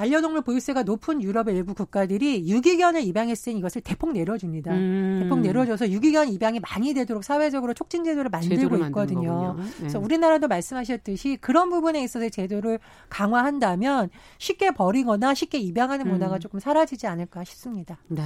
[0.00, 4.72] 반려동물 보유세가 높은 유럽의 일부 국가들이 유기견을 입양했으니 이것을 대폭 내려줍니다.
[4.72, 5.20] 음.
[5.22, 9.56] 대폭 내려줘서 유기견 입양이 많이 되도록 사회적으로 촉진 제도를 만들고 있거든요.
[9.58, 9.64] 네.
[9.76, 12.78] 그래서 우리나라도 말씀하셨듯이 그런 부분에 있어서 제도를
[13.10, 14.08] 강화한다면
[14.38, 16.12] 쉽게 버리거나 쉽게 입양하는 음.
[16.12, 16.40] 문화가 음.
[16.40, 17.98] 조금 사라지지 않을까 싶습니다.
[18.08, 18.22] 네.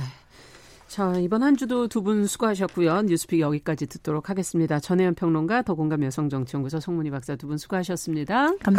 [0.94, 3.02] 자, 이번 한 주도 두 분 수고하셨고요.
[3.02, 4.78] 뉴스픽 여기까지 듣도록 하겠습니다.
[4.78, 8.54] 전혜연 평론가, 더공감 여성정치연구소 송문희 박사 두 분 수고하셨습니다.
[8.60, 8.72] 감사합니다.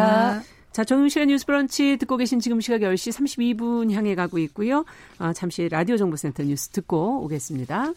[0.00, 0.42] 감사합니다.
[0.72, 4.84] 자, 정용실의 뉴스 브런치 듣고 계신 지금 시각 10시 32분 향해 가고 있고요.
[5.18, 7.92] 아, 잠시 라디오 정보센터 뉴스 듣고 오겠습니다.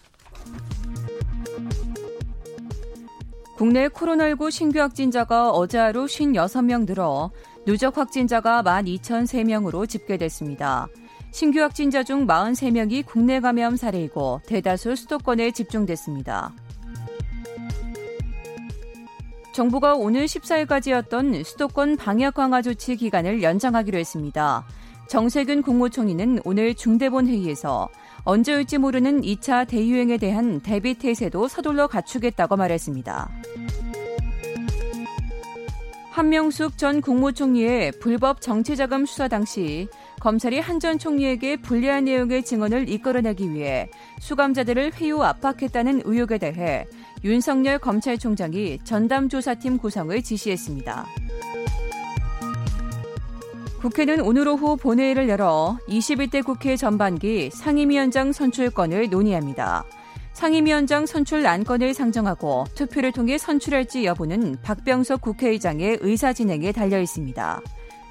[3.57, 7.31] 국내 코로나19 신규 확진자가 어제 하루 56명 늘어
[7.65, 10.87] 누적 확진자가 12,003명으로 집계됐습니다.
[11.33, 16.53] 신규 확진자 중 43명이 국내 감염 사례이고 대다수 수도권에 집중됐습니다.
[19.51, 24.63] 정부가 오늘 14일까지였던 수도권 방역 강화 조치 기간을 연장하기로 했습니다.
[25.09, 27.89] 정세균 국무총리는 오늘 중대본 회의에서
[28.25, 33.31] 언제 올지 모르는 2차 대유행에 대한 대비 태세도 서둘러 갖추겠다고 말했습니다.
[36.11, 39.87] 한명숙 전 국무총리의 불법 정치자금 수사 당시
[40.23, 46.85] 검찰이 한 전 총리에게 불리한 내용의 증언을 이끌어내기 위해 수감자들을 회유 압박했다는 의혹에 대해
[47.25, 51.05] 윤석열 검찰총장이 전담조사팀 구성을 지시했습니다.
[53.81, 59.83] 국회는 오늘 오후 본회의를 열어 21대 국회 전반기 상임위원장 선출권을 논의합니다.
[60.31, 67.61] 상임위원장 선출 안건을 상정하고 투표를 통해 선출할지 여부는 박병석 국회의장의 의사 진행에 달려 있습니다.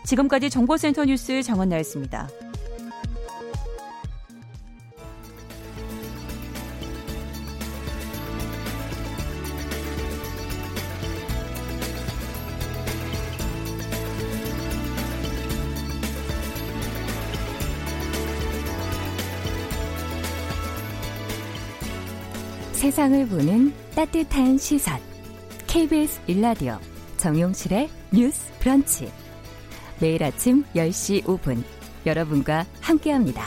[0.05, 2.29] 지금까지 정보센터 뉴스 정원나였습니다.
[22.73, 24.99] 세상을 보는 따뜻한 시선.
[25.69, 26.79] KBS 일라디오
[27.17, 29.22] 정용실의 뉴스 브런치.
[30.03, 31.63] 매일 아침 10시 5분
[32.07, 33.45] 여러분과 함께합니다.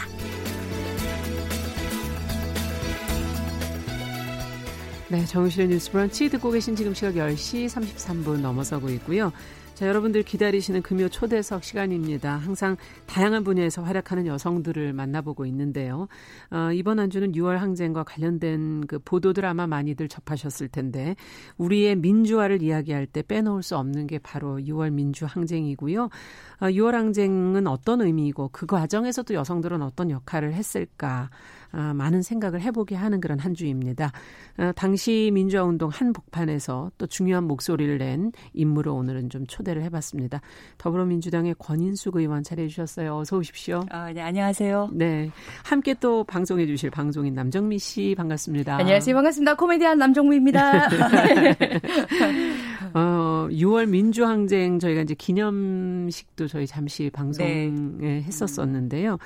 [5.09, 9.33] 네, 정용실의 뉴스 브런치 듣고 계신 지금 시각 10시 33분 넘어서고 있고요.
[9.75, 12.37] 자, 여러분들 기다리시는 금요 초대석 시간입니다.
[12.37, 16.07] 항상 다양한 분야에서 활약하는 여성들을 만나보고 있는데요.
[16.49, 21.17] 어, 이번 한 주는 6월 항쟁과 관련된 그 보도들 아마 많이들 접하셨을 텐데
[21.57, 26.03] 우리의 민주화를 이야기할 때 빼놓을 수 없는 게 바로 6월 민주 항쟁이고요.
[26.05, 31.29] 어, 6월 항쟁은 어떤 의미이고 그 과정에서도 여성들은 어떤 역할을 했을까?
[31.75, 34.13] 아, 많은 생각을 해보게 하는 그런 한 주입니다.
[34.55, 40.39] 아, 당시 민주화운동 한복판에서 또 중요한 목소리를 낸 인물을 오늘은 좀 초대를 해봤습니다.
[40.77, 43.17] 더불어민주당의 권인숙 의원 차례해주셨어요.
[43.17, 43.83] 어서 오십시오.
[43.89, 44.91] 아, 네, 안녕하세요.
[44.93, 45.29] 네,
[45.65, 48.77] 함께 또 방송해 주실 방송인 남정미 씨 반갑습니다.
[48.77, 50.87] 안녕하세요, 반갑습습니다 코미디언 남정미입니다.
[52.95, 58.21] 어, 6월 민주항쟁 저희가 이제 기념식도 저희 잠시 방송에 네.
[58.21, 59.17] 했었었는데요.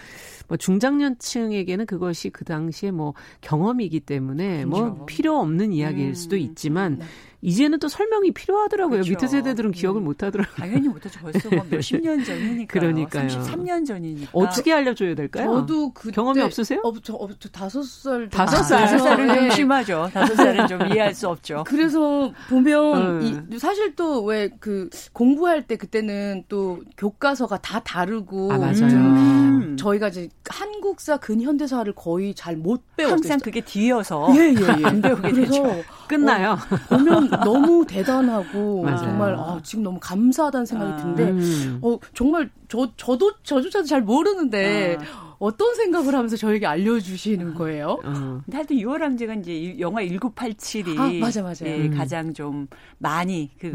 [0.50, 4.96] 뭐 중장년층에게는 그것이 그 당시에 뭐 경험이기 때문에 뭐 그렇죠.
[4.96, 6.14] 뭐 필요 없는 이야기일 음.
[6.16, 7.06] 수도 있지만 네.
[7.42, 8.98] 이제는 또 설명이 필요하더라고요.
[9.02, 9.10] 그렇죠.
[9.12, 10.06] 밑에 세대들은 기억을 네.
[10.06, 10.56] 못 하더라고요.
[10.58, 11.20] 당연히 못 하죠.
[11.22, 12.74] 벌써 뭐 몇십 년 전이니까.
[12.80, 13.28] 그러니까요.
[13.28, 14.30] 33년 전이니까.
[14.34, 15.54] 어떻게 알려줘야 될까요?
[15.54, 16.82] 저도 그 경험이 없으세요?
[16.84, 18.28] 어, 저, 어, 저 다섯 살.
[18.30, 18.82] 다섯 살.
[18.82, 19.50] 다섯 살은 좀 네.
[19.52, 20.10] 심하죠.
[20.14, 21.64] 다섯 살은 좀 이해할 수 없죠.
[21.68, 23.48] 그래서 보면 음.
[23.54, 28.52] 이, 사실 또 왜 그 공부할 때 그때는 또 교과서가 다 다르고.
[28.52, 28.86] 아, 맞아요.
[28.96, 29.78] 음.
[29.78, 33.14] 저희가 이제 한국사 근현대사를 거의 잘 못 배웠어요.
[33.16, 34.30] 항상 그게 뒤어서.
[34.36, 34.84] 예, 예, 예.
[34.86, 35.64] 안 배우게 되죠.
[36.10, 36.58] 끝나요.
[36.90, 38.98] 어, 보면 너무 대단하고 맞아요.
[38.98, 40.98] 정말 아, 지금 너무 감사하다는 생각이 아.
[40.98, 41.80] 드는데 음.
[41.82, 45.30] 어, 정말 저 저도 저조차도 잘 모르는데 아.
[45.40, 48.00] 어떤 생각을 하면서 저에게 알려주시는 거예요?
[48.04, 48.42] 어.
[48.46, 51.66] 근데 하여튼 6월 함제가 이제 영화 1987이 아, 맞아, 맞아.
[51.66, 51.96] 예, 음.
[51.96, 53.72] 가장 좀 많이 그,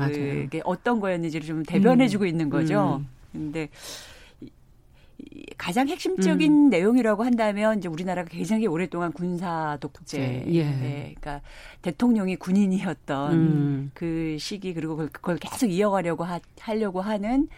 [0.51, 2.29] 게 어떤 거였는지를 좀 대변해주고 음.
[2.29, 3.01] 있는 거죠.
[3.01, 3.09] 음.
[3.33, 3.71] 근데
[5.57, 6.71] 가장 핵심적인 음.
[6.71, 10.65] 내용이라고 한다면 이제 우리나라가 굉장히 오랫동안 군사 독재, 예.
[10.65, 11.41] 네, 그러니까
[11.83, 13.91] 대통령이 군인이었던 음.
[13.95, 17.49] 그 시기 그리고 그걸 계속 이어가려고 하, 하려고 하는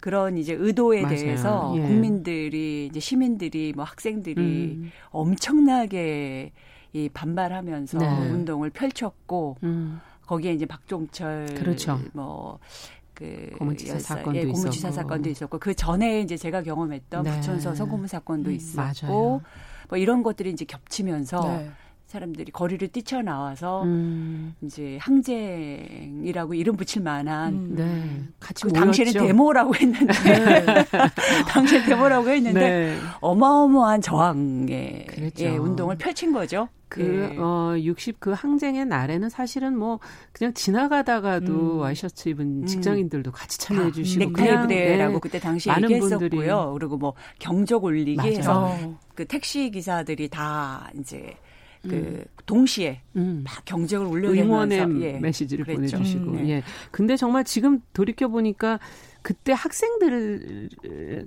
[0.00, 1.16] 그런 이제 의도에 맞아요.
[1.16, 1.82] 대해서 예.
[1.82, 4.92] 국민들이 이제 시민들이 뭐 학생들이 음.
[5.10, 6.52] 엄청나게
[6.92, 8.30] 이 반발하면서 네.
[8.30, 10.00] 운동을 펼쳤고 음.
[10.26, 12.00] 거기에 이제 박종철 그렇죠.
[12.12, 12.58] 뭐
[13.20, 14.94] 그 고문치사 사건도 예, 고문치사 있었고.
[14.94, 17.36] 사건도 있었고 그 전에 이제 제가 경험했던 네.
[17.36, 19.46] 부천서 성고문 사건도 음, 있었고 음,
[19.90, 21.70] 뭐 이런 것들이 이제 겹치면서 네.
[22.06, 24.54] 사람들이 거리를 뛰쳐나와서 음.
[24.62, 27.74] 이제 항쟁이라고 이름 붙일 만한 음.
[27.76, 28.22] 네.
[28.40, 30.64] 같이 그 당시에는 데모라고 했는데 네.
[31.46, 32.98] 당시에 데모라고 했는데 네.
[33.20, 35.06] 어마어마한 저항의
[35.40, 36.68] 예, 운동을 펼친 거죠.
[36.90, 37.36] 그, 네.
[37.38, 40.00] 어, 60 그 항쟁의 날에는 사실은 뭐
[40.32, 41.78] 그냥 지나가다가도 음.
[41.78, 42.66] 와이셔츠 입은 음.
[42.66, 44.24] 직장인들도 같이 참여해 주시고.
[44.26, 45.20] 넥타이 부대라고 네.
[45.22, 46.74] 그때 당시에 많은 얘기했었고요.
[46.78, 48.28] 그리고 뭐 경적 올리기 맞아.
[48.28, 48.78] 해서
[49.14, 51.36] 그 택시 기사들이 다 이제
[51.82, 52.24] 그 음.
[52.44, 53.42] 동시에 음.
[53.44, 55.12] 막 경쟁을 올려내면서 응원의 예.
[55.20, 55.96] 메시지를 그랬죠.
[55.96, 56.50] 보내주시고 음, 네.
[56.50, 56.62] 예.
[56.90, 58.78] 근데 정말 지금 돌이켜 보니까
[59.22, 60.68] 그때 학생들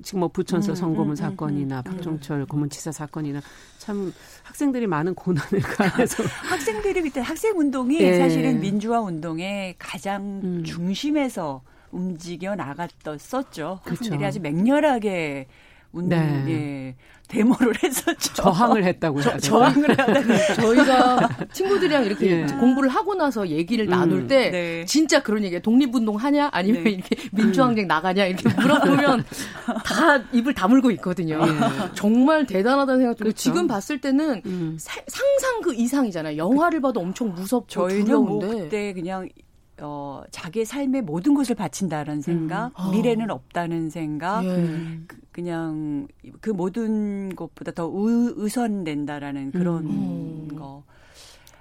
[0.04, 3.42] 지금 뭐 부천서 음, 성고문 음, 사건이나 음, 박종철 고문치사 사건이나
[3.78, 8.18] 참 학생들이 많은 고난을 가해서 학생들이 그때 학생 운동이 예.
[8.18, 10.64] 사실은 민주화 운동의 가장 음.
[10.64, 13.80] 중심에서 움직여 나갔었죠.
[13.84, 14.06] 그렇죠.
[14.06, 15.48] 학생들이 아주 맹렬하게
[15.94, 16.10] 운동
[16.46, 16.52] 네.
[16.52, 16.96] 예,
[17.28, 18.34] 데모를 했었죠.
[18.34, 22.46] 저항을 했다고 저, 저항을 하다가 저희가 친구들이랑 이렇게 예.
[22.60, 24.86] 공부를 하고 나서 얘기를 음, 나눌 때 네.
[24.86, 25.62] 진짜 그런 얘기예요.
[25.62, 26.90] 독립운동 하냐 아니면 네.
[26.92, 29.24] 이렇게 민주항쟁 나가냐 이렇게 물어보면
[29.86, 31.40] 다 입을 다물고 있거든요.
[31.42, 31.94] 예.
[31.94, 33.38] 정말 대단하다는 생각 들고 그렇죠.
[33.38, 34.78] 지금 봤을 때는 음.
[34.80, 36.38] 사, 상상 그 이상이잖아요.
[36.38, 38.46] 영화를 봐도 엄청 무섭고 저희는 두려운데.
[38.46, 39.30] 뭐 그때 그냥
[39.82, 42.72] 어, 자기의 삶의 모든 것을 바친다는 생각, 음.
[42.76, 42.92] 어.
[42.92, 45.00] 미래는 없다는 생각, 예.
[45.32, 50.56] 그, 냥그 모든 것보다 더 의, 우선된다라는 그런 음.
[50.56, 50.84] 거.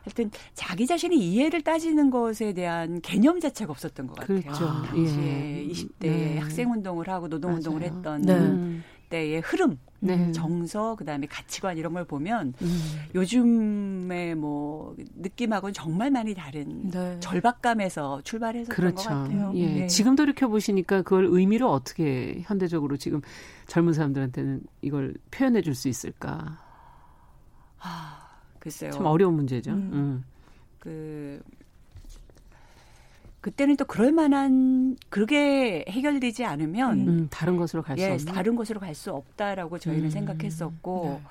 [0.05, 4.41] 하여튼 자기 자신의 이해를 따지는 것에 대한 개념 자체가 없었던 것 같아요.
[4.41, 4.67] 그렇죠.
[4.67, 5.65] 아, 예.
[5.69, 6.39] 20대 네.
[6.39, 8.81] 학생 운동을 하고 노동 운동을 했던 네.
[9.13, 10.33] 때의 흐름, 네.
[10.33, 12.81] 정서, 그다음에 가치관 이런 걸 보면 음.
[13.15, 17.21] 요즘에 뭐 느낌하고는 정말 많이 다른 네.
[17.21, 19.05] 절박감에서 출발해서 그렇죠.
[19.05, 19.53] 그런 것 같아요.
[19.55, 19.67] 예.
[19.81, 19.87] 네.
[19.87, 23.21] 지금 돌이켜 보시니까 그걸 의미를 어떻게 현대적으로 지금
[23.67, 26.59] 젊은 사람들한테는 이걸 표현해 줄 수 있을까?
[27.81, 28.93] 아, 글쎄요.
[28.93, 29.73] 참 어려운 문제죠.
[29.73, 29.91] 음.
[29.93, 30.25] 음.
[30.79, 31.43] 그
[33.43, 38.33] 그때는 또 그럴 만한 그게 해결되지 않으면 음, 다른 곳으로 갈수 예, 없나?
[38.33, 41.29] 다른 곳으로 갈 수 없다라고 저희는 음, 생각했었고 네.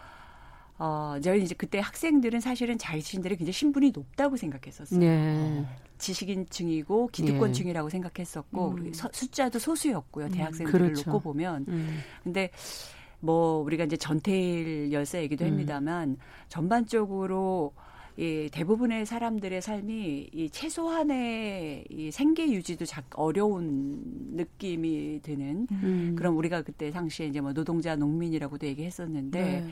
[0.78, 5.00] 어, 저희 이제 그때 학생들은 사실은 자신들이 굉장히 신분이 높다고 생각했었어요.
[5.00, 5.66] 네.
[6.00, 7.92] 지식인층이고 기득권층이라고 네.
[7.92, 8.94] 생각했었고 음.
[8.94, 10.26] 서, 숫자도 소수였고요.
[10.26, 11.10] 음, 대학생들을 그렇죠.
[11.12, 11.66] 놓고 보면.
[11.70, 12.00] 음.
[12.24, 12.50] 근데
[13.20, 15.52] 뭐 우리가 이제 전태일 열사 얘기도 음.
[15.52, 16.18] 합니다만
[16.50, 17.74] 전반적으로
[18.18, 24.02] 이 대부분의 사람들의 삶이 이 최소한의 이 생계 유지도 작 어려운
[24.36, 26.16] 느낌이 드는 음.
[26.18, 29.68] 그런 우리가 그때 당시에 이제 뭐 노동자 농민이라고도 얘기했었는데 네.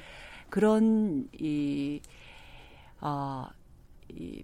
[0.50, 2.02] 그런 이
[3.02, 3.46] 어,
[4.10, 4.44] 이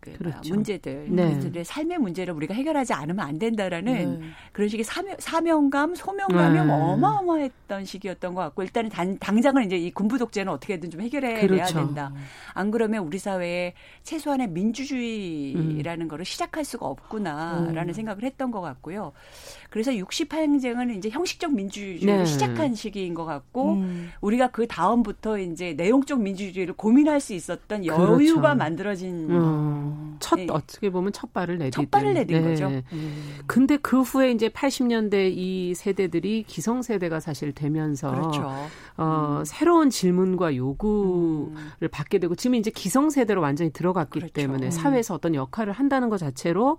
[0.00, 0.54] 그 그렇죠.
[0.54, 1.34] 문제들, 네.
[1.34, 4.26] 그들의 삶의 문제를 우리가 해결하지 않으면 안 된다라는 네.
[4.52, 6.60] 그런 식의 사명, 사명감, 소명감이 네.
[6.60, 11.74] 어마어마했던 시기였던 것 같고 일단은 단, 당장은 이제 이 군부 독재는 어떻게든 좀 해결해야 그렇죠.
[11.74, 12.12] 된다.
[12.54, 16.08] 안 그러면 우리 사회에 최소한의 민주주의라는 음.
[16.08, 17.92] 거를 시작할 수가 없구나라는 음.
[17.92, 19.12] 생각을 했던 것 같고요.
[19.68, 22.24] 그래서 68행정은 이제 형식적 민주주의를 네.
[22.24, 24.10] 시작한 시기인 것 같고 음.
[24.22, 28.40] 우리가 그 다음부터 이제 내용적 민주주의를 고민할 수 있었던 여유가 그렇죠.
[28.40, 29.28] 만들어진
[29.90, 30.16] 음.
[30.20, 30.46] 첫 네.
[30.50, 32.48] 어떻게 보면 첫 발을 내딘 첫 발을 내딘 네.
[32.48, 32.68] 거죠.
[32.92, 33.40] 음.
[33.46, 38.50] 근데 그 후에 이제 80년대 이 세대들이 기성 세대가 사실 되면서 그렇죠.
[38.96, 39.44] 어, 음.
[39.44, 41.88] 새로운 질문과 요구를 음.
[41.90, 44.32] 받게 되고 지금 이제 기성 세대로 완전히 들어갔기 그렇죠.
[44.32, 46.78] 때문에 사회에서 어떤 역할을 한다는 것 자체로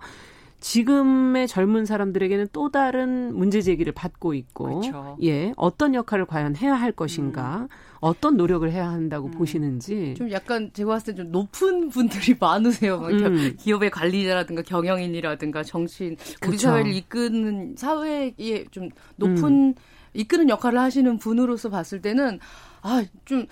[0.62, 5.16] 지금의 젊은 사람들에게는 또 다른 문제 제기를 받고 있고 그렇죠.
[5.20, 7.68] 예 어떤 역할을 과연 해야 할 것인가 음.
[7.98, 9.30] 어떤 노력을 해야 한다고 음.
[9.32, 13.56] 보시는지 좀 약간 제가 봤을 때 좀 높은 분들이 많으세요 음.
[13.58, 16.56] 기업의 관리자라든가 경영인이라든가 정치인 우리.
[16.56, 18.34] 사회를 이끄는 사회에
[18.70, 19.74] 좀 높은 음.
[20.14, 22.38] 이끄는 역할을 하시는 분으로서 봤을 때는
[22.82, 23.46] 아좀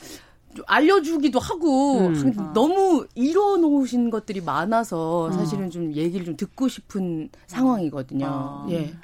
[0.66, 2.53] 알려주기도 하고 음.
[2.55, 5.32] 너무 이뤄놓으신 것들이 많아서 어.
[5.32, 8.26] 사실은 좀 얘기를 좀 듣고 싶은 상황이거든요.
[8.26, 8.66] 어.
[8.70, 8.94] 예.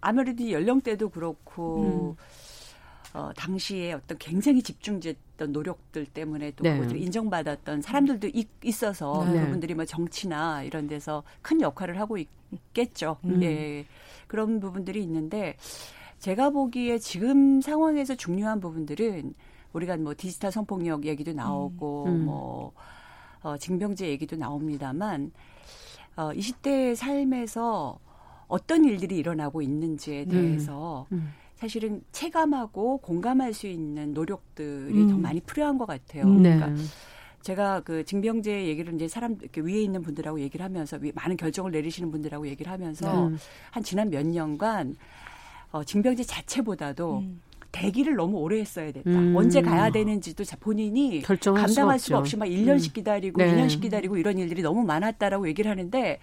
[0.00, 3.16] 아무래도 연령대도 그렇고 음.
[3.16, 6.82] 어, 당시에 어떤 굉장히 집중됐던 노력들 때문에도 네.
[6.94, 9.40] 인정받았던 사람들도 있, 어서 네.
[9.40, 13.16] 그분들이 뭐 정치나 이런 데서 큰 역할을 하고 있겠죠.
[13.24, 13.42] 음.
[13.42, 13.86] 예.
[14.26, 15.56] 그런 부분들이 있는데
[16.18, 19.34] 제가 보기에 지금 상황에서 중요한 부분들은
[19.76, 22.10] 우리가 뭐 디지털 성폭력 얘기도 나오고 음.
[22.10, 22.24] 음.
[22.24, 22.72] 뭐
[23.42, 25.30] 어, 징병제 얘기도 나옵니다만
[26.16, 27.98] 어, 20대의 삶에서
[28.48, 30.30] 어떤 일들이 일어나고 있는지에 네.
[30.30, 31.18] 대해서 음.
[31.18, 31.32] 음.
[31.56, 35.08] 사실은 체감하고 공감할 수 있는 노력들이 음.
[35.08, 36.24] 더 많이 필요한 것 같아요.
[36.24, 36.42] 음.
[36.42, 36.82] 그러니까 네.
[37.42, 42.10] 제가 그 징병제 얘기를 이제 사람 이렇게 위에 있는 분들하고 얘기를 하면서 많은 결정을 내리시는
[42.10, 43.36] 분들하고 얘기를 하면서 네.
[43.70, 44.96] 한 지난 몇 년간
[45.70, 47.40] 어, 징병제 자체보다도 음.
[47.76, 49.10] 대기를 너무 오래 했어야 됐다.
[49.10, 49.36] 음.
[49.36, 52.92] 언제 가야 되는지도 본인이 감당할 수 수가 없이 막 1년씩 음.
[52.94, 53.54] 기다리고 네.
[53.54, 56.18] 2년씩 기다리고 이런 일들이 너무 많았다라고 얘기를 하는데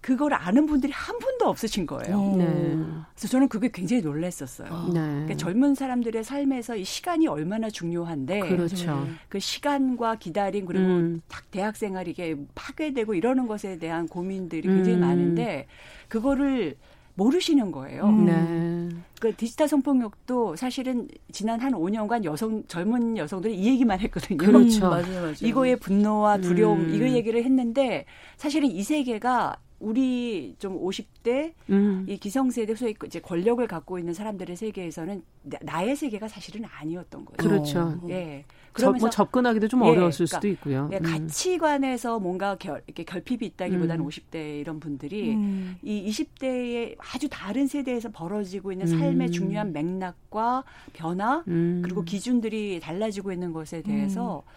[0.00, 2.20] 그걸 아는 분들이 한 분도 없으신 거예요.
[2.20, 2.38] 음.
[2.38, 3.04] 네.
[3.14, 4.68] 그래서 저는 그게 굉장히 놀랐었어요.
[4.70, 4.90] 아.
[4.92, 5.00] 네.
[5.00, 9.06] 그러니까 젊은 사람들의 삶에서 이 시간이 얼마나 중요한데 그렇죠.
[9.28, 11.22] 그 시간과 기다림 그리고 음.
[11.50, 15.00] 대학 생활이 이게 파괴되고 이러는 것에 대한 고민들이 굉장히 음.
[15.00, 15.66] 많은데
[16.08, 16.76] 그거를
[17.14, 18.04] 모르시는 거예요.
[18.06, 18.24] 음.
[18.24, 18.96] 네.
[19.20, 24.36] 그 디지털 성폭력도 사실은 지난 한 5년간 여성 젊은 여성들이 이 얘기만 했거든요.
[24.36, 24.90] 그렇죠.
[24.90, 25.34] 맞아요, 맞아요.
[25.42, 26.94] 이거의 분노와 두려움 음.
[26.94, 28.04] 이거 얘기를 했는데
[28.36, 32.06] 사실은 이 세계가 우리 좀 50대 음.
[32.08, 35.22] 이 기성세대 소위 이제 권력을 갖고 있는 사람들의 세계에서는
[35.62, 37.36] 나의 세계가 사실은 아니었던 거죠.
[37.48, 38.00] 그렇죠.
[38.08, 38.44] 예.
[38.72, 40.90] 그러면서 뭐 접근하기도 좀 예, 어려웠을 그러니까, 수도 있고요.
[40.92, 41.02] 예, 음.
[41.02, 44.08] 가치관에서 뭔가 결, 이렇게 결핍이 있다기보다는 음.
[44.08, 45.76] 50대 이런 분들이 음.
[45.82, 49.32] 이 20대의 아주 다른 세대에서 벌어지고 있는 삶의 음.
[49.32, 51.82] 중요한 맥락과 변화 음.
[51.84, 54.50] 그리고 기준들이 달라지고 있는 것에 대해서 음.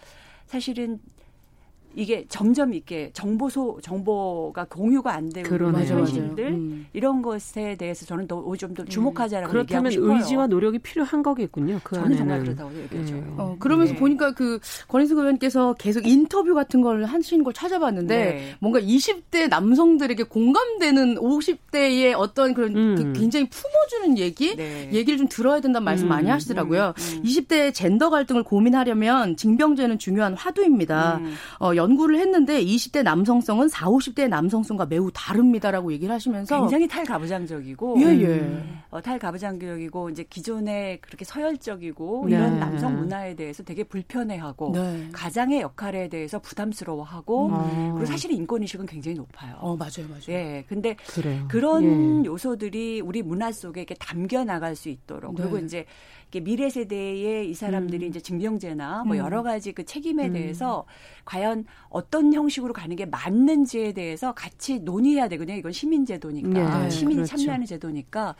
[0.46, 1.00] 사실은
[1.98, 6.86] 이게 점점 이렇게 정보소 정보가 공유가 안 되고 그런 현실들 음.
[6.92, 8.88] 이런 것에 대해서 저는 더좀더 음.
[8.88, 9.52] 주목하자라고 음.
[9.52, 11.80] 그렇다면 의지와 노력이 필요한 거겠군요.
[11.82, 12.18] 그 저는 안에는.
[12.18, 13.14] 정말 그렇다고 얘기하죠.
[13.16, 13.24] 네.
[13.36, 13.98] 어, 그러면서 네.
[13.98, 18.54] 보니까 그 권인숙 의원께서 계속 인터뷰 같은 걸 하시는 걸 찾아봤는데 네.
[18.60, 22.94] 뭔가 20대 남성들에게 공감되는 50대의 어떤 그런 음.
[22.94, 24.88] 그 굉장히 품어주는 얘기 네.
[24.92, 26.10] 얘기를 좀 들어야 된다는 말씀 음.
[26.10, 26.94] 많이 하시더라고요.
[27.24, 27.72] 20대 음.
[27.72, 31.20] 젠더 갈등을 고민하려면 징병제는 중요한 화두입니다.
[31.58, 38.04] 어, 연구를 했는데 20대 남성성은 40, 50대 남성성과 매우 다릅니다라고 얘기를 하시면서 굉장히 탈가부장적이고 예,
[38.04, 38.26] 예.
[38.26, 42.36] 음, 어, 탈가부장적이고 이제 기존에 그렇게 서열적이고 네.
[42.36, 45.08] 이런 남성 문화에 대해서 되게 불편해하고 네.
[45.12, 47.92] 가장의 역할에 대해서 부담스러워하고 음.
[47.94, 49.56] 그리고 사실 인권 의식은 굉장히 높아요.
[49.60, 50.08] 어, 맞아요.
[50.08, 50.22] 맞아요.
[50.28, 50.64] 예.
[50.68, 51.46] 근데 그래요.
[51.48, 52.28] 그런 예.
[52.28, 55.42] 요소들이 우리 문화 속에 이렇게 담겨 나갈 수 있도록 네.
[55.42, 55.86] 그리고 이제
[56.32, 58.08] 미래 세대의 이 사람들이 음.
[58.10, 59.18] 이제 징병제나 뭐 음.
[59.18, 60.32] 여러 가지 그 책임에 음.
[60.34, 60.84] 대해서
[61.24, 65.56] 과연 어떤 형식으로 가는 게 맞는지에 대해서 같이 논의해야 되거든요.
[65.56, 67.36] 이건 시민 제도니까 네, 시민이 그렇죠.
[67.36, 68.34] 참여하는 제도니까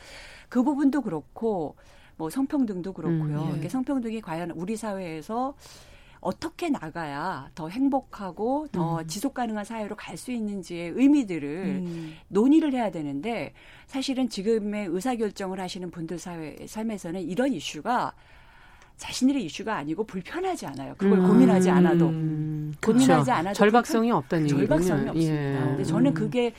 [0.48, 1.76] 그 부분도 그렇고
[2.16, 3.52] 뭐 성평등도 그렇고요.
[3.54, 3.68] 음, 네.
[3.68, 5.54] 성평등이 과연 우리 사회에서
[6.20, 9.06] 어떻게 나가야 더 행복하고 더 음.
[9.06, 12.16] 지속 가능한 사회로 갈 수 있는지의 의미들을 음.
[12.26, 13.52] 논의를 해야 되는데
[13.86, 18.12] 사실은 지금의 의사결정을 하시는 분들 사회 삶에서는 이런 이슈가
[18.96, 20.94] 자신들의 이슈가 아니고 불편하지 않아요.
[20.98, 21.28] 그걸 음.
[21.28, 22.74] 고민하지 않아도 음.
[22.84, 24.66] 고민하지 않아도 절박성이 없다는 얘기군요.
[24.66, 25.34] 절박성이 없습니다.
[25.34, 25.58] 예.
[25.60, 26.52] 근데 저는 그게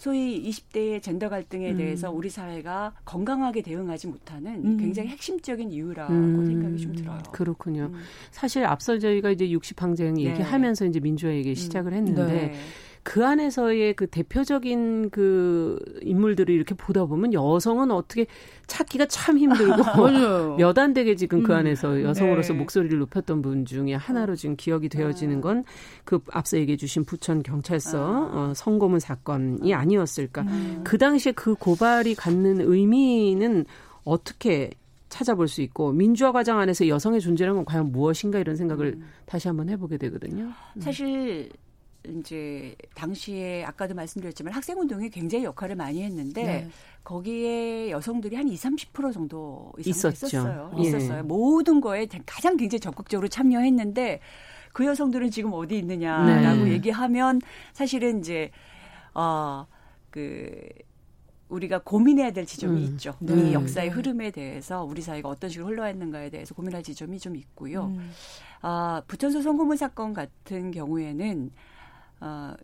[0.00, 1.76] 소위 20대의 젠더 갈등에 음.
[1.76, 4.76] 대해서 우리 사회가 건강하게 대응하지 못하는 음.
[4.78, 6.46] 굉장히 핵심적인 이유라고 음.
[6.46, 7.22] 생각이 좀 들어요.
[7.30, 7.90] 그렇군요.
[7.92, 8.00] 음.
[8.30, 10.30] 사실 앞서 저희가 이제 60항쟁 네.
[10.30, 12.54] 얘기하면서 이제 민주화 얘기 시작을 했는데 네.
[13.02, 18.26] 그 안에서의 그 대표적인 그 인물들을 이렇게 보다 보면 여성은 어떻게
[18.66, 21.58] 찾기가 참 힘들고 몇 안 되게 지금 그 음.
[21.58, 22.58] 안에서 여성으로서 네.
[22.58, 25.40] 목소리를 높였던 분 중에 하나로 지금 기억이 되어지는 아.
[25.40, 28.30] 건그 앞서 얘기해 주신 부천 경찰서 아.
[28.32, 30.42] 어, 성고문 사건이 아니었을까.
[30.42, 30.80] 음.
[30.84, 33.66] 그 당시에 그 고발이 갖는 의미는
[34.04, 34.70] 어떻게
[35.08, 39.04] 찾아볼 수 있고 민주화 과정 안에서 여성의 존재라는 건 과연 무엇인가 이런 생각을 음.
[39.26, 40.50] 다시 한번 해보게 되거든요.
[40.78, 41.50] 사실
[42.06, 46.68] 이제 당시에 아까도 말씀드렸지만 학생 운동이 굉장히 역할을 많이 했는데 네.
[47.04, 49.72] 거기에 여성들이 한 20, 30% 정도.
[49.78, 50.72] 있었어요.
[50.78, 50.82] 예.
[50.82, 51.22] 있었어요.
[51.24, 54.20] 모든 거에 가장 굉장히 적극적으로 참여했는데
[54.72, 56.72] 그 여성들은 지금 어디 있느냐라고 네.
[56.72, 57.40] 얘기하면
[57.72, 58.50] 사실은 이제
[59.12, 60.68] 어그
[61.48, 62.84] 우리가 고민해야 될 지점이 음.
[62.92, 63.16] 있죠.
[63.18, 63.50] 네.
[63.50, 67.86] 이 역사의 흐름에 대해서 우리 사회가 어떤 식으로 흘러왔는가에 대해서 고민할 지점이 좀 있고요.
[67.86, 68.12] 음.
[68.62, 71.50] 아, 부천서 성고문 사건 같은 경우에는
[72.20, 72.54] 어,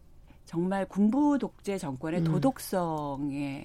[0.44, 2.24] 정말 군부 독재 정권의 음.
[2.24, 3.64] 도덕성에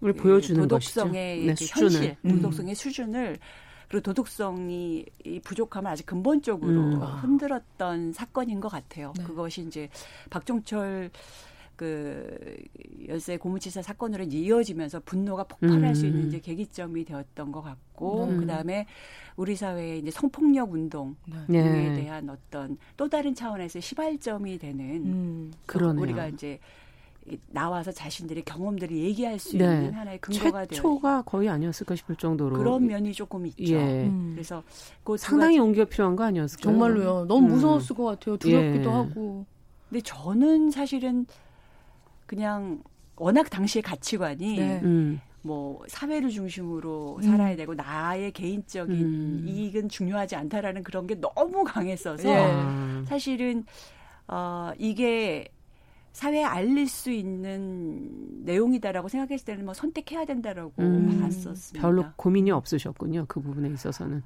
[0.00, 2.36] 우리 그 보여주는 도덕성의 네, 현실, 음.
[2.36, 3.38] 도덕성의 수준을
[3.88, 5.06] 그리고 도덕성이
[5.44, 7.00] 부족함을 아주 근본적으로 음.
[7.00, 9.12] 흔들었던 사건인 것 같아요.
[9.16, 9.24] 네.
[9.24, 9.88] 그것이 이제
[10.28, 11.10] 박종철
[11.78, 12.26] 그
[13.06, 15.94] 열세 고무치사 사건으로 이어지면서 분노가 폭발할 음.
[15.94, 18.40] 수 있는 이제 계기점이 되었던 것 같고 음.
[18.40, 18.86] 그다음에
[19.36, 21.14] 우리 사회의 이제 성폭력 운동에
[21.46, 21.94] 네.
[21.94, 25.52] 대한 어떤 또 다른 차원에서 시발점이 되는 음.
[25.66, 26.02] 그러네요.
[26.02, 26.58] 우리가 이제
[27.46, 29.64] 나와서 자신들의 경험들을 얘기할 수 네.
[29.64, 33.74] 있는 하나의 근거가 되어 최초가 거의 아니었을까 싶을 정도로 그런 면이 조금 있죠.
[33.74, 34.06] 예.
[34.06, 34.32] 음.
[34.34, 34.64] 그래서
[35.04, 36.72] 그 상당히 용기가 필요한 거 아니었을까요?
[36.72, 37.26] 정말로요.
[37.26, 37.52] 너무 음.
[37.52, 38.36] 무서웠을 것 같아요.
[38.36, 38.92] 두렵기도 예.
[38.92, 39.46] 하고.
[39.88, 41.24] 근데 저는 사실은
[42.28, 42.82] 그냥
[43.16, 44.80] 워낙 당시의 가치관이 네.
[44.84, 45.20] 음.
[45.40, 47.22] 뭐 사회를 중심으로 음.
[47.22, 49.44] 살아야 되고 나의 개인적인 음.
[49.48, 53.04] 이익은 중요하지 않다라는 그런 게 너무 강했어서 예.
[53.06, 53.64] 사실은
[54.28, 55.48] 어 이게
[56.12, 61.20] 사회에 알릴 수 있는 내용이다라고 생각했을 때는 뭐 선택해야 된다라고 음.
[61.20, 61.80] 봤었습니다.
[61.80, 63.24] 별로 고민이 없으셨군요.
[63.26, 64.22] 그 부분에 있어서는.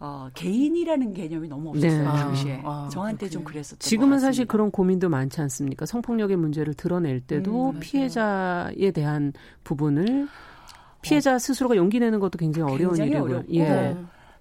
[0.00, 2.04] 어, 개인이라는 개념이 너무 없었어요 네.
[2.04, 3.30] 당시에 아, 아, 저한테 그렇군요.
[3.30, 5.86] 좀 그랬었던 지금은 사실 그런 고민도 많지 않습니까?
[5.86, 9.32] 성폭력의 문제를 드러낼 때도 음, 피해자에 대한
[9.64, 10.28] 부분을
[11.02, 11.38] 피해자 어.
[11.38, 13.44] 스스로가 용기 내는 것도 굉장히 어려운 일이고요.
[13.54, 13.96] 예.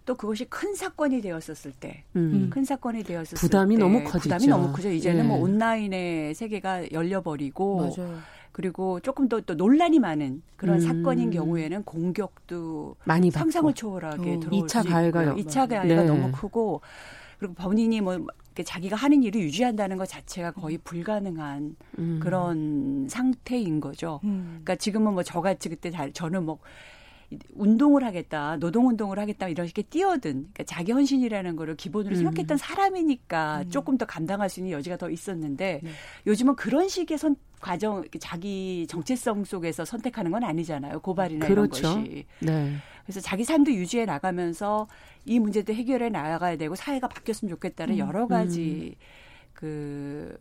[0.05, 2.49] 또 그것이 큰 사건이 되었었을 때, 음.
[2.49, 4.35] 큰 사건이 되었을 부담이 때 너무 커지죠.
[4.35, 4.89] 부담이 너무 크죠.
[4.89, 5.27] 이제는 예.
[5.27, 8.17] 뭐 온라인의 세계가 열려버리고 맞아요.
[8.57, 10.79] 그리고 조금 더 또 논란이 많은 그런 음.
[10.79, 14.39] 사건인 경우에는 공격도 많이 상상을 초월하게 어.
[14.39, 16.03] 들어올 2차 가해가 2차 가해가 네.
[16.07, 16.81] 너무 크고
[17.37, 18.17] 그리고 본인이 뭐
[18.55, 22.19] 자기가 하는 일을 유지한다는 것 자체가 거의 불가능한 음.
[22.19, 24.21] 그런 상태인 거죠.
[24.23, 24.61] 음.
[24.63, 26.57] 그러니까 지금은 뭐 저같이 그때 저는 뭐
[27.53, 32.17] 운동을 하겠다, 노동운동을 하겠다, 이런 식의 뛰어든, 그러니까 자기 헌신이라는 거를 기본으로 음.
[32.17, 33.69] 생각했던 사람이니까 음.
[33.69, 35.89] 조금 더 감당할 수 있는 여지가 더 있었는데 네.
[36.25, 41.01] 요즘은 그런 식의 선, 과정, 자기 정체성 속에서 선택하는 건 아니잖아요.
[41.01, 41.79] 고발이나 그렇죠.
[41.79, 42.25] 이런 것이.
[42.39, 42.75] 네.
[43.03, 44.87] 그래서 자기 삶도 유지해 나가면서
[45.25, 47.99] 이 문제도 해결해 나가야 되고 사회가 바뀌었으면 좋겠다는 음.
[47.99, 49.03] 여러 가지 음.
[49.53, 50.37] 그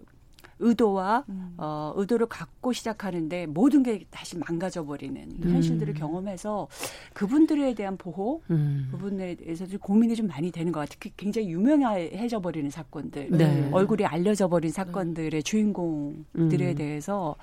[0.58, 1.54] 의도와 음.
[1.58, 5.50] 어, 의도를 갖고 시작하는데 모든 게 다시 망가져 버리는 음.
[5.52, 6.68] 현실들을 경험해서
[7.12, 8.88] 그분들에 대한 보호 음.
[8.90, 10.96] 부분에 대해서 좀 고민이 좀 많이 되는 것 같아요.
[10.98, 13.68] 특히 굉장히 유명해져 버리는 사건들, 네.
[13.72, 15.42] 얼굴이 알려져 버린 사건들의 네.
[15.42, 16.74] 주인공들에 음.
[16.74, 17.36] 대해서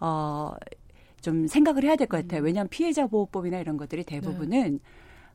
[0.00, 0.52] 어.
[1.20, 2.40] 좀 생각을 해야 될 것 같아요.
[2.42, 2.46] 음.
[2.46, 4.78] 왜냐하면 피해자 보호법이나 이런 것들이 대부분은 네.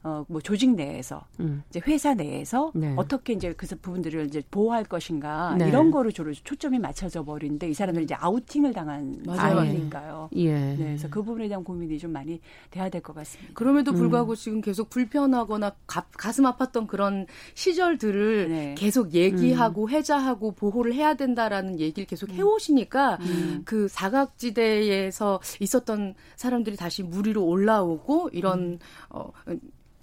[0.04, 1.64] 어, 뭐 조직 내에서 음.
[1.70, 2.94] 이제 회사 내에서 네.
[2.98, 5.68] 어떻게 이제 그 부분들을 이제 보호할 것인가 네.
[5.68, 10.30] 이런 거로 주로 초점이 맞춰져 버리는데 이 사람들 이제 아우팅을 당한 아이니까요.
[10.36, 10.54] 예.
[10.54, 12.40] 네, 그래서 그 부분에 대한 고민이 좀 많이
[12.70, 13.54] 돼야 될 것 같습니다.
[13.54, 13.96] 그럼에도 음.
[13.96, 14.36] 불구하고 음.
[14.36, 17.26] 지금 계속 불편하거나 가, 슴 아팠던 그런
[17.56, 18.76] 시절들을 네.
[18.78, 19.90] 계속 얘기하고 음.
[19.90, 22.36] 회자하고 보호를 해야 된다라는 얘기를 계속 음.
[22.36, 23.62] 해오시니까 음.
[23.66, 28.80] 그 사각지대에서 있었던 사람들이 다시 물 위로 올라오고 이런
[29.10, 29.32] 어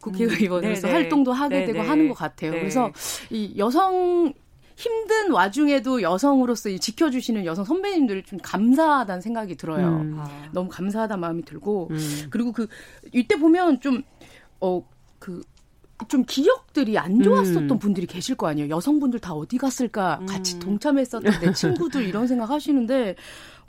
[0.05, 0.93] 국회의원으로서 음.
[0.93, 1.73] 활동도 하게 네네.
[1.73, 2.53] 되고 하는 것 같아요.
[2.53, 2.59] 네.
[2.61, 2.93] 그래서
[3.31, 4.33] 이 여성
[4.77, 9.87] 힘든 와중에도 여성으로서 지켜주시는 여성 선배님들을 좀 감사하다는 생각이 들어요.
[9.87, 10.17] 음.
[10.19, 10.29] 아.
[10.53, 12.27] 너무 감사하다 마음이 들고 음.
[12.31, 12.67] 그리고 그
[13.13, 15.43] 이때 보면 좀어그
[16.09, 17.79] 좀 기억들이 안 좋았었던 음.
[17.79, 18.69] 분들이 계실 거 아니에요.
[18.69, 20.21] 여성분들 다 어디 갔을까?
[20.29, 20.61] 같이 음.
[20.61, 23.15] 동참했었던 내 친구들 이런 생각 하시는데